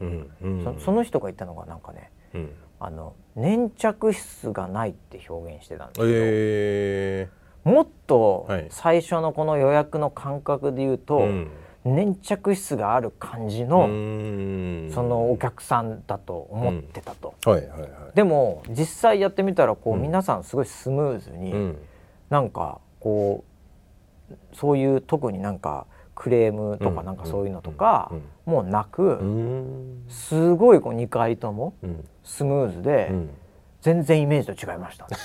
[0.64, 2.52] そその人が言ったのがなんかねうん。
[2.80, 7.30] あの粘着質がないって表現してたんですけど、え。
[7.64, 8.68] もっとはい。
[8.70, 11.52] 最初のこの予約の感覚で言うと、ーうん。
[11.84, 14.92] 粘着質がある感じうの、ん。
[14.92, 17.34] そのお客さんだと思ってたと。
[17.46, 17.90] はいはいはい。
[18.16, 20.02] でも実際やってみたらこう、うん。
[20.02, 21.78] 皆さんすごいスムーズに、うん。
[22.30, 23.52] なんかこう
[24.54, 25.86] そういう特になんか
[26.22, 33.30] クレームとかうんなんかそういうのとか、うんもうなく、うんすごいこう2回ともうんスムーズで、うん
[33.82, 35.18] 全然イメージと違いましたね。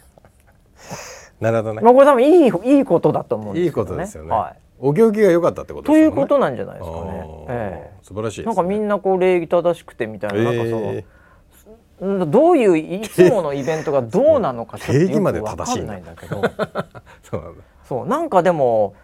[1.40, 1.90] なるほどねま。
[1.90, 3.88] あこれ多分いいいいことだと思うんですいいけどね。
[3.88, 4.30] ことですよね。
[4.30, 5.98] はお行儀が良かったってことい、と。
[5.98, 7.02] いうことなんじゃないですかね。
[7.02, 8.44] あーえ素晴らしいね。
[8.44, 10.64] えなんかみんなこう礼儀正しくてみたいな,、なんか
[11.98, 16.84] そのどういういつものイベントがどうなのかちょっとよく礼儀までわかん正しいんだないんだけどー
[17.28, 17.62] そうなんだ。
[17.84, 18.94] そうなんかでも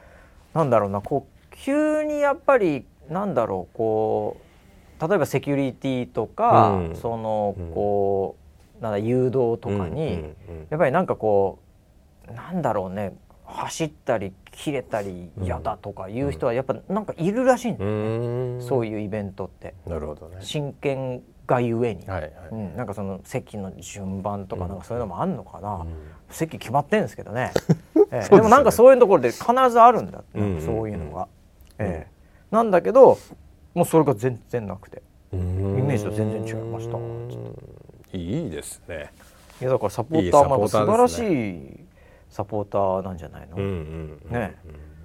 [0.56, 6.96] なんだろうなこう急にやっぱりなんだろうこう例えばセキュリティとか、うん。
[6.96, 7.70] そのうん。
[7.72, 8.36] こ
[8.80, 10.34] うなんだ誘導とかに、
[10.68, 11.58] やっぱりなんかこ
[12.28, 13.14] うなんだろうね
[13.46, 19.74] 走ったり切れたり嫌だとかいう人はやっぱなんかいるらしいんだうよね、そういうイベントって。
[19.86, 20.38] なるほどね。
[20.40, 22.32] 真剣がゆえに、はいはい。
[22.52, 25.86] うん、なんかその席の順番とかうんなんかそういうのもあんのかな、うん
[26.30, 27.52] 席決まってんですけどね、
[28.10, 28.22] ええ。
[28.22, 28.36] すよね。
[28.38, 31.28] でもなんかそういうところで必ずあるんだって、そういうのが、
[31.78, 31.86] うん。
[31.86, 32.10] ええ。
[32.50, 33.18] なんだけど
[33.74, 35.02] もうそれが全然なくて。
[35.32, 36.96] イイメージと全然違いました。
[38.16, 39.12] いいですね。
[39.60, 41.18] いやだからサポーターも素晴らし
[41.56, 41.84] い
[42.30, 44.56] サポーターなんじゃないの、ね。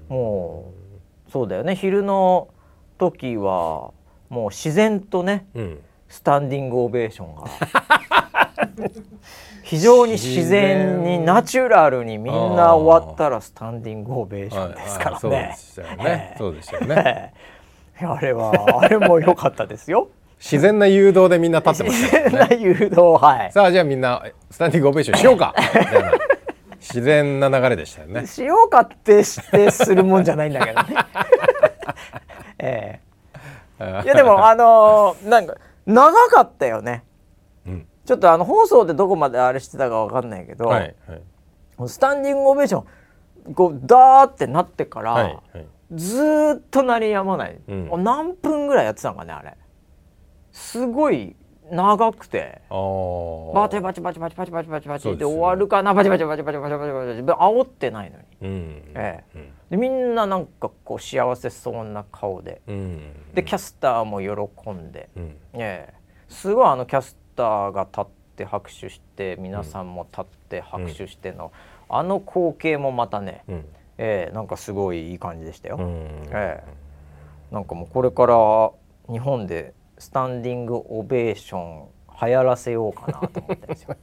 [0.09, 0.71] も
[1.27, 1.75] うそうだよね。
[1.75, 2.49] 昼の
[2.97, 3.91] 時は
[4.29, 5.79] もう自然とねうん。
[6.11, 7.45] スタンディングオベーションが
[9.71, 16.35] 非常に自然にナチュラルにみんな終わったらスタンディングオベーションですからそうでね。
[16.37, 17.33] そうでしたよね。
[17.97, 20.09] ええあれはあれも良かったですよ。
[20.41, 23.51] 自然な誘導でみんな立ってましたよ自然な誘導はい。
[23.53, 25.55] さあじゃあみんなスタンディングオベーションしようか
[26.81, 28.27] 自然な流れでしたよね。
[28.27, 30.95] しようかってしてするもんじゃないんだけどね。
[32.59, 32.99] え
[33.79, 35.55] えいやでもあのーなんか
[35.85, 37.05] 長かったよね。
[38.03, 41.21] うんちょっとあの放送でどこまであれしてたかわかんないけど、はいはい。
[41.87, 42.83] スタンディングオベーショ
[43.49, 45.65] ンこうダーってなってから、はいはい。
[45.93, 48.03] ずーっと鳴りやまない、うん。
[48.03, 49.55] 何分ぐらいやってたのかねあれ。
[50.51, 51.35] すごい
[51.69, 52.61] 長くて。
[52.69, 55.03] バチバチバチバチバチバチバチバチ。
[55.03, 55.33] そうですよね。
[55.33, 55.93] で終わるかな？
[55.93, 58.83] バチバチバチバチバチバチバチバチ煽ってないのに、うん。
[58.95, 59.49] えうん。
[59.69, 62.61] でみんななんかこう幸せそうな顔で。
[62.67, 62.99] うん。
[63.35, 65.35] でキャスターも喜んで、うん。
[65.53, 65.93] ええ。
[66.27, 71.51] すごいあのキャスターが立って拍手して皆さんも立って拍手しての、
[71.89, 73.65] あの光景もまたね、うん。
[73.97, 75.77] ええなんかすごいいい感じでしたよ。
[75.79, 76.29] うん。
[76.31, 76.81] ええ
[77.51, 78.71] なんかもうこれから
[79.11, 81.87] 日本でスタンディングオベーション
[82.21, 83.97] 流行らせようかなと思ってるんですよ。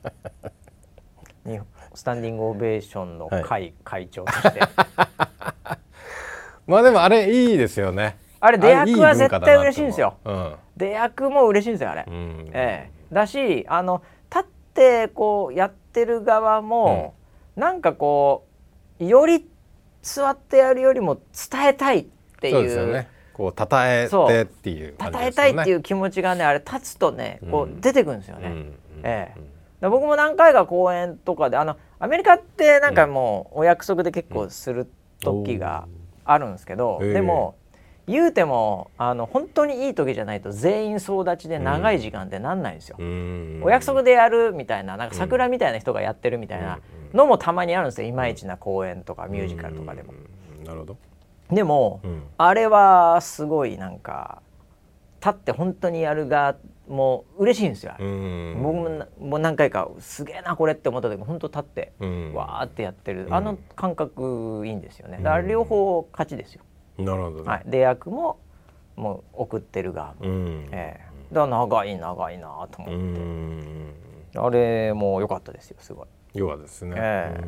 [1.47, 1.61] に
[1.95, 4.61] スタンディングオベーションの会、会長として
[6.67, 8.19] まあでもあれいいですよね。
[8.41, 10.17] あれ出役は絶対嬉しいんですよ。
[10.27, 12.05] いい文化だなと出役も嬉しいんですよあれ。
[12.07, 12.51] うん。
[12.53, 14.45] ええだしあの立っ
[14.75, 17.15] てこうやってる側も、
[17.57, 18.47] なんかこ
[19.01, 19.47] うより
[20.03, 21.17] 座ってやるよりも
[21.51, 22.07] 伝えたいっ
[22.41, 23.09] ていうですよね。
[23.33, 25.33] こう称えてっていう感じ称え。
[25.33, 28.49] たいっていう気持ちがねあれ立つとねこうんう出てくるんですよね。
[28.49, 28.75] うん。
[29.03, 34.91] ええで僕も何回か公演とかであのアメリカってなんかもうお約束で結構する
[35.21, 35.87] 時が
[36.25, 37.57] あるんですけど、うんでも
[38.09, 42.97] 言うてもあの本当にいい時じゃないと全員総立ちで長い時間ってなんないんですよ。
[42.99, 43.61] うん。
[43.63, 46.81] お約束でやるみたいななんか桜みたいな人がやってるみたいな
[47.13, 50.13] のもたまにあるんですよいまいちな公演とかミュージカルとかでも。
[50.59, 50.65] うん。
[50.65, 50.97] なるほど。
[51.51, 52.23] でも、うん。
[52.39, 54.43] あれはすごいなんか
[55.21, 56.57] 立って本当にやる側
[56.89, 57.93] も嬉しいんですよ。
[57.99, 62.33] 僕もなもう何回かすげえなこれって思った時も本当立ってうん。
[62.35, 66.63] わーってやってる、うんあの感覚いいんですよねだから両方勝ちですよ、
[66.99, 67.49] なるほどね。
[67.49, 68.39] はい、出役も
[68.97, 70.69] もう送ってる側も、うん。
[70.73, 71.35] ええ。
[71.35, 73.95] だ長い長いなとう思って、ん。
[74.37, 76.07] あれも良かったですよすごい。
[76.35, 76.95] 要はですね。
[76.99, 77.45] ええ。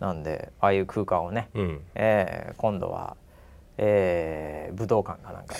[0.00, 1.62] なんでああいう空間をね、うん。
[1.62, 3.16] うんええ今度は、
[3.78, 5.54] ええ武道館かなんか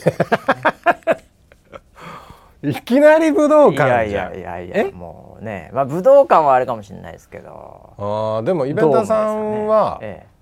[2.62, 4.32] で、 いきなり武道館いじゃん。
[4.34, 5.70] やいやいやいやもうね。
[5.72, 7.94] まあ武道館はあれかもしれないですけど。
[7.96, 10.26] あーでもイベンターさんはね。
[10.26, 10.39] え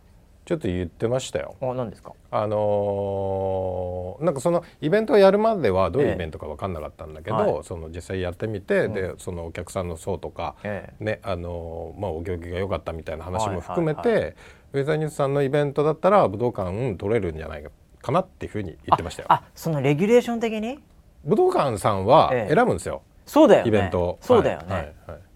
[0.48, 1.56] ちょっと言ってましたよ。
[1.60, 2.14] え、お何ですか？
[2.30, 7.64] あのーなんかそのイベントをやるまではどういうイベントか分かんなかったんだけど、はい。
[7.64, 11.04] その実際やってみて、でそのお客さんの層とか、ええ。
[11.04, 14.34] ねあのーまあ、お行儀が良かったみたいな話も含めて、はいはい
[14.72, 17.64] ウェザーニュースさんのイベントだったら武道館取れるんじゃない
[18.02, 19.26] かなっていうふうに言ってましたよ。
[19.30, 20.78] あそのレギュレーション的に？
[21.24, 22.54] 武道館さんはええ。
[22.54, 23.68] 選ぶんですよ、そうだよね。
[23.68, 24.00] イベント。
[24.00, 24.18] を。
[24.22, 24.82] そうだよね、はい。
[24.82, 24.94] はい。
[25.10, 25.27] はいあ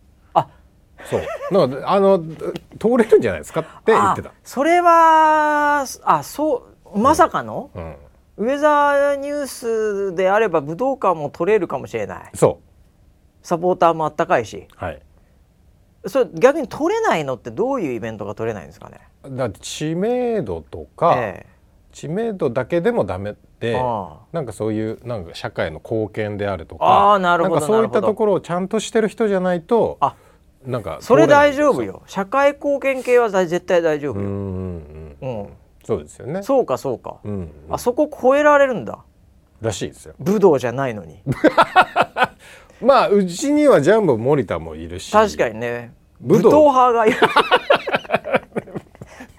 [1.11, 1.21] そう。
[1.51, 3.61] なのであの通れるんじゃないですか？
[3.61, 4.31] って言ってた。
[4.31, 4.33] あ。
[4.43, 7.97] それはあそうまさかの、うん、
[8.39, 12.31] ウェザーニュースであれば武道館も取れるかもしれない。
[12.35, 12.61] そ
[13.43, 14.69] サポーターもあったかいし。
[14.71, 15.03] うはい。
[16.07, 19.01] それ逆に取れないのってどういうイベントが取れないんですかね？
[19.29, 21.47] だって知名度とか、え
[21.93, 30.17] 知名度だけでもダメであなんかそういうなんか社会の貢献であるとかあーなるほどんかそういったところをちゃんとしてる人じゃないとあ
[30.65, 32.03] なんかそれ大丈夫よ。
[32.07, 35.49] 社会貢献系は絶対大丈夫よ、うん
[35.85, 36.43] そうですよね。
[36.43, 37.51] そうかそうか、うんうん。
[37.71, 39.01] あそこ超えられるんだ。
[39.61, 40.15] らしいですよ。
[40.19, 41.21] 武道じゃないのに。
[42.81, 45.11] まあうちにはジャンボ森田もいるし。
[45.11, 45.93] 確かにね。
[46.21, 46.69] 武道。
[46.69, 47.17] 派がいる。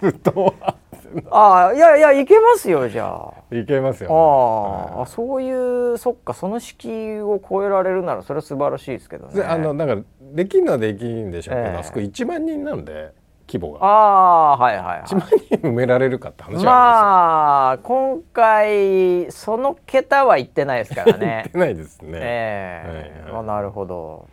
[0.00, 0.54] 武道
[1.30, 3.54] ああいやいやいけますよじゃあ。
[3.54, 4.10] いけますよ、
[4.98, 9.34] ああ、そういうそっかその敷居を超えられるならそれは素晴らしいですけどね。
[9.34, 11.76] であのだからできんのはできんでしょうけど、ええ。
[11.78, 13.12] あそこ1万人なんで
[13.46, 13.84] 規模が。
[13.84, 15.02] ああはいはい、はい。
[15.02, 21.42] 1万人埋められるかって話はありままあ今回その桁は言ってないですからね。
[21.46, 22.88] 言ってないですね、ええ。
[22.88, 23.32] はいはい。
[23.32, 24.28] まあなるほど。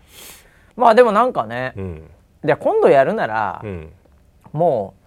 [0.76, 2.10] まあでもなんかね、うん。
[2.44, 3.94] じゃあ今度やるなら、うん。
[4.52, 5.01] もう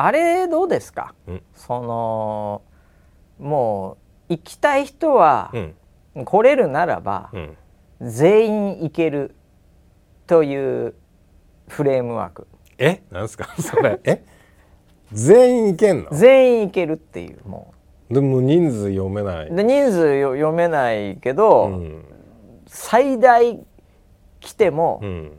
[0.00, 1.42] あれどうですか、うん。
[1.54, 2.62] その
[3.38, 3.98] も
[4.30, 5.74] う行きたい人はうん。
[6.24, 7.56] 来れるならば、うん。
[8.00, 9.34] 全員行ける
[10.26, 10.94] という
[11.68, 12.46] フレームワーク。
[12.78, 13.02] え？
[13.10, 13.48] なんすか？
[13.60, 13.98] それ。
[14.04, 14.24] え？
[15.12, 16.10] 全員いけんの？
[16.12, 17.72] 全員行けるっていうも
[18.10, 19.48] でも人数読めない。
[19.48, 22.04] うで人数よ読めないけど、うん。
[22.66, 23.64] 最大
[24.40, 25.32] 来てもう、ん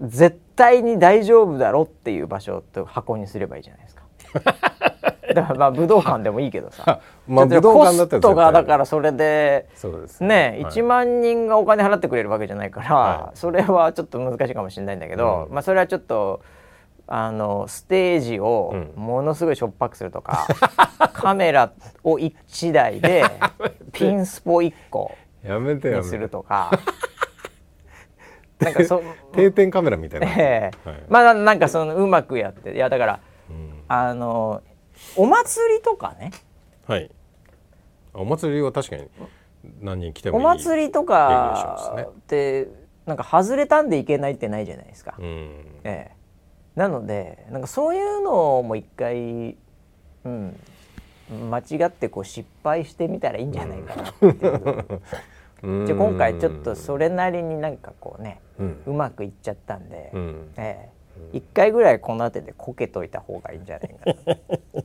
[0.00, 4.02] 絶対に大丈夫だろっていう場所と箱にすればいいじゃないですか。
[5.34, 7.00] だからまあ武道館でもいいけどさ。
[7.26, 10.72] まあ武道館だったらコストがだからそれでそうですね、はい。
[10.72, 13.36] 1万人がお金払ってくれるわけじゃないから、はい。
[13.38, 15.54] それはちょっと難しいかもしれないんだけど、うん。
[15.54, 16.40] まあそれはちょっと
[17.06, 18.92] あのステージをうん。
[18.96, 20.46] ものすごいしょっぱくするとか、
[21.12, 21.72] カメラ
[22.04, 23.24] を1台で
[23.92, 26.70] ピンスポ1個やめてよにするとか
[28.58, 29.02] なんかそ
[29.32, 30.88] 定点カメラみたいな、ええ。
[30.88, 31.02] はい。
[31.08, 33.82] まあなんかそのうまくやっていやだからうん。
[33.88, 34.62] あの
[35.16, 36.32] お祭りとかね。
[36.86, 37.10] はい。
[38.14, 39.08] お祭りは確かに
[39.80, 42.68] 何人来てもおいい祭りとかって
[43.06, 45.14] なんか外れたんでいけないってないじゃないですか。
[45.18, 45.50] うん。
[45.84, 46.16] ええ、
[46.74, 49.56] なのでなんかそういうのも一回、
[50.24, 50.56] うん、
[51.50, 54.32] 間違ってこう失敗してみたらいいんじゃないかなっていう。
[54.32, 55.02] う ん
[55.62, 58.40] じゃあ今回ちょっとそれなりになんかこうね
[58.86, 60.50] うまくいっちゃったんで、うん。
[60.56, 60.90] え
[61.32, 64.82] え、一回ぐらいこの辺りでこけといた方がいいんじゃないかな。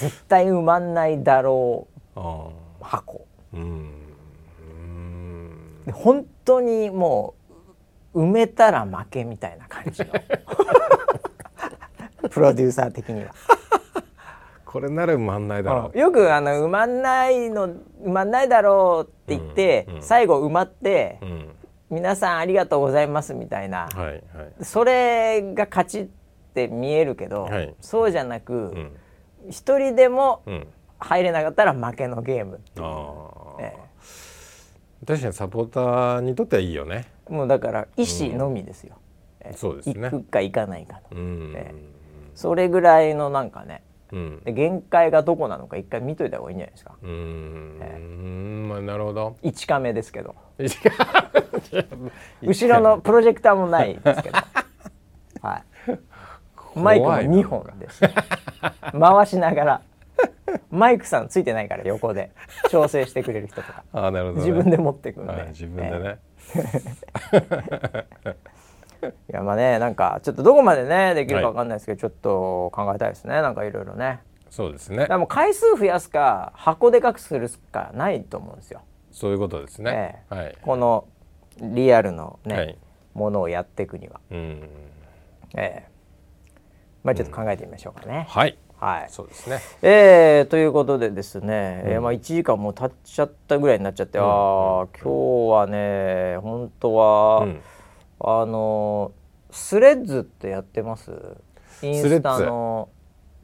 [0.00, 1.86] 絶対埋まんないだろ
[2.16, 2.48] うあ
[2.80, 3.26] 箱。
[5.86, 7.34] で本当にも
[8.14, 10.12] う埋めたら負けみたいな感じの。
[12.30, 13.32] プロデューサー的には。
[14.74, 15.96] これなら埋まんないだろう。
[15.96, 20.02] よくあの埋まんないの埋まんないだろうって言って、うんうん。
[20.02, 21.48] 最後埋まって、うん。
[21.90, 24.20] 皆さんありがとうございますみたいな、はいはい。
[24.64, 26.08] それが勝ちっ
[26.54, 27.72] て見えるけど、はい。
[27.80, 28.96] そうじゃなくうん。
[29.48, 30.66] 一、人でもうん。
[30.98, 32.86] 入れなかったら負けのゲームっていう、
[35.06, 37.06] 確かにサポーターにとってはいいよね。
[37.30, 38.96] えもうだから意思のみですよ、
[39.38, 40.10] ええそうですね。
[40.10, 41.20] 行くか行かないかの。
[41.20, 41.74] うん、ええ。
[42.34, 43.82] それぐらいのなんかね
[44.14, 44.40] うん。
[44.44, 46.94] で限界がどこなのか一回見といた方がいいんじゃないですか。
[47.02, 49.36] うーん、まあなるほど。
[49.42, 50.36] 1カメですけど。
[52.42, 54.38] 後ろのプロジェクターもないですけど。
[55.42, 55.64] はい。
[56.78, 58.00] マイクも2本です。
[58.98, 59.82] 回しながら。
[60.70, 62.30] マイクさんついてないから横で。
[62.70, 63.82] 調整してくれる人とか。
[63.92, 64.50] ああなるほど、ね。
[64.50, 66.18] 自分で持ってくんで、はい自分でね。
[69.30, 73.42] いやまあねなんかちょっとどこまでねできるかわかんないですけど、ちょっと考えたいですね。
[73.42, 74.20] なんかいろいろね。
[74.50, 74.98] そうですね。
[74.98, 75.18] だから。
[75.18, 78.82] もう回数増やすか箱でかくするしかないと思うんですよ。
[79.10, 80.24] そういうことですね。
[80.30, 80.56] えはい。
[80.62, 81.06] この
[81.60, 82.78] リアルのね、はい。
[83.14, 84.20] ものをやっていくには。
[84.30, 84.68] うん。
[85.56, 85.88] ええ。
[87.02, 88.56] まあちょっと考えてみましょうかね、はい。
[88.78, 89.06] はい。
[89.08, 89.58] そうですね。
[89.82, 91.92] えー、ということでですね、うん。
[91.92, 94.24] えーまあ、1時間もう経っちゃったぐらいになっちゃって、うん。
[94.24, 97.60] ああ今日はね本当は、うん
[98.20, 99.12] あの
[99.50, 101.12] スレッズってやってます？
[101.82, 102.88] インスタの。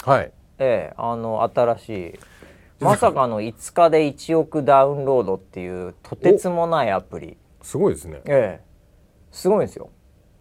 [0.05, 0.33] はい。
[0.59, 2.19] ええあの新しい。
[2.81, 7.37] まさかの5日で1億ダウンロードっていうとてつもないアプリ。
[7.63, 8.23] すごいですね。
[8.25, 8.65] ええ。
[9.31, 9.91] すごいんですよ、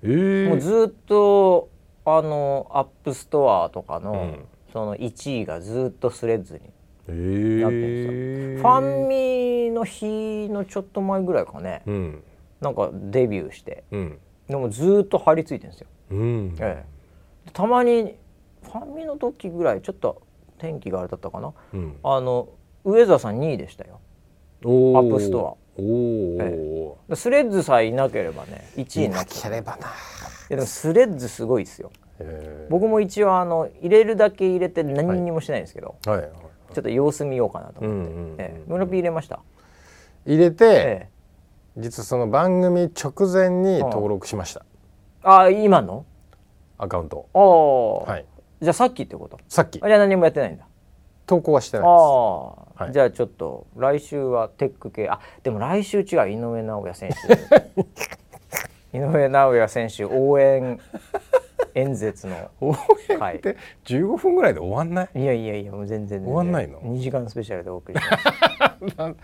[0.02, 1.70] えー、もうずっと
[2.06, 4.46] あの App Store とかの、うん。
[4.72, 6.60] その1位がずっと Threads に
[7.08, 12.24] えー、やってんファンミの日のちょっと前ぐらいかね、うん
[12.62, 13.84] なんかデビューして。
[13.92, 14.20] うん。
[14.48, 16.56] でもずっと張り付いてるんですよ、うん。
[16.60, 16.86] え
[17.48, 18.16] え、たまに
[18.64, 20.24] ファンミの時ぐらいちょっと
[20.58, 21.54] 天気があれだったかな。
[21.74, 21.98] うん。
[22.04, 22.50] あの
[22.84, 24.00] 上澤さん2位でしたよ。
[24.64, 25.82] お App Store。
[25.82, 29.90] おお、で Threadsさえいなければね1位になってければな、い
[30.50, 31.92] やでも Threadsすごいですよ。
[32.20, 36.18] えー、僕も一応あの入れるだけ入れて何にもしてないんですけど、はい。
[36.18, 36.30] はい。
[36.74, 38.64] ちょっと様子見ようかなと思って、うんうんうんええ。
[38.68, 39.40] 村ピー入れました、
[40.26, 40.70] 入れて、え
[41.08, 41.10] え、
[41.78, 44.66] 実はその番組直前に登録しました、
[45.24, 46.06] あ今の？
[46.78, 48.26] アカウントああ、はい。
[48.62, 49.40] じゃあさっきってこと？
[49.48, 49.80] さっき。
[49.82, 50.66] あじゃあ何もやってないんだ。
[51.26, 52.94] 投稿はしてあないあ、はい。
[52.94, 55.08] じゃあちょっと来週はテック系。
[55.10, 56.30] あでも来週違う。
[56.30, 57.78] 井上尚弥選手。
[58.98, 60.80] 井上尚弥選手応援
[61.76, 62.76] 演説の応
[63.10, 65.22] 援はいって15分ぐらいで終わんない？
[65.22, 69.16] いやいやいやもう全然終わんないの？2時間スペシャルでお送りします。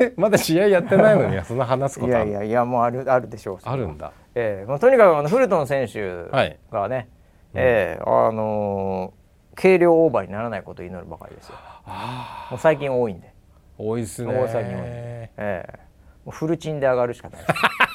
[0.00, 3.58] えまだ試合やってないのにそんな話すこいやとあるいやいやもうあるあるでしょう。
[3.62, 4.12] あるんだ。
[4.34, 6.58] ええまあ、とにかくあのフルトン選手はい。
[6.70, 7.08] がね、
[7.54, 9.22] ええあのー
[9.54, 11.54] 軽量オーバーにならないことを祈るばかりですよ。
[11.84, 13.34] あもう最近多いんで、
[13.76, 14.32] 多いっすね。
[14.32, 15.66] 大騒ぎ多いええ。
[16.24, 17.42] もうフルチンで上がるしかない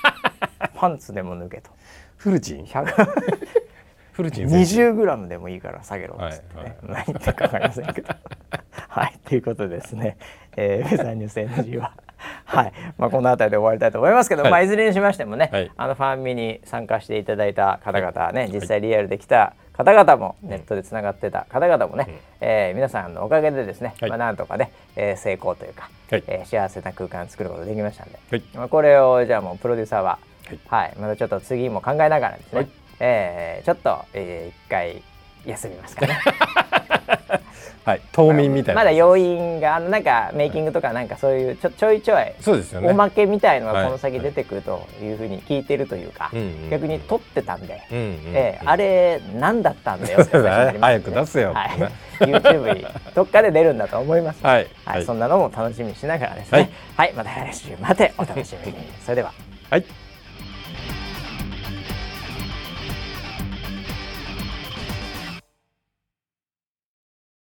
[0.76, 1.72] パンツでも抜けと。
[2.18, 2.86] フルチン？100
[4.18, 8.15] フルチン選手20グラムでもいいから下げろっつってね、何言ってるか分かりませんけど。
[8.89, 10.18] はいということでですね、
[10.55, 11.93] えー、ウェザーニュース NG は。
[12.45, 12.74] はい。
[12.97, 14.51] まあこの辺りで終わりたいと思いますけど、はい。
[14.51, 15.72] まあいずれにしましてもね、はい。
[15.78, 22.07] あのファンミに参加していただいた方々ね、実際リアルで来た方々もネットでつながってた方々もね、
[22.41, 24.09] えー皆さんのおかげでですね、はい。
[24.09, 26.24] まあなんとかね、えー成功というか、はい。
[26.26, 28.43] えー幸せな空間作ることができましたんで、はい。
[28.55, 30.59] まあこれをじゃあもうプロデューサーははい。
[30.86, 32.70] はい、またちょっと次も考えながらですね、はい
[33.00, 35.02] えーちょっと、えー一回
[35.45, 36.20] 休みますかね。
[37.86, 38.82] はい冬眠みたいな。
[38.82, 42.89] まだ要因があのなんかメイキングとかなんかそういうちょちょいちょいそうですよね。
[42.89, 43.76] おまけみたいのはい。
[43.76, 48.20] がこの先出てくるというふうに聞いてるというか、うんうん逆に撮ってたんで、うんうんうん。
[48.34, 51.54] えーあれ何だったんだよって話になります早く出せよ。
[51.54, 51.70] はい。
[52.20, 52.86] YouTube に
[53.16, 54.45] どっかで出るんだと思います。
[54.45, 54.68] はい。
[54.84, 56.70] はい、そんなのも楽しみにしながらですね。
[56.98, 58.78] はい、また来週までお楽しみに。
[59.06, 59.32] それでは。
[59.70, 59.86] はい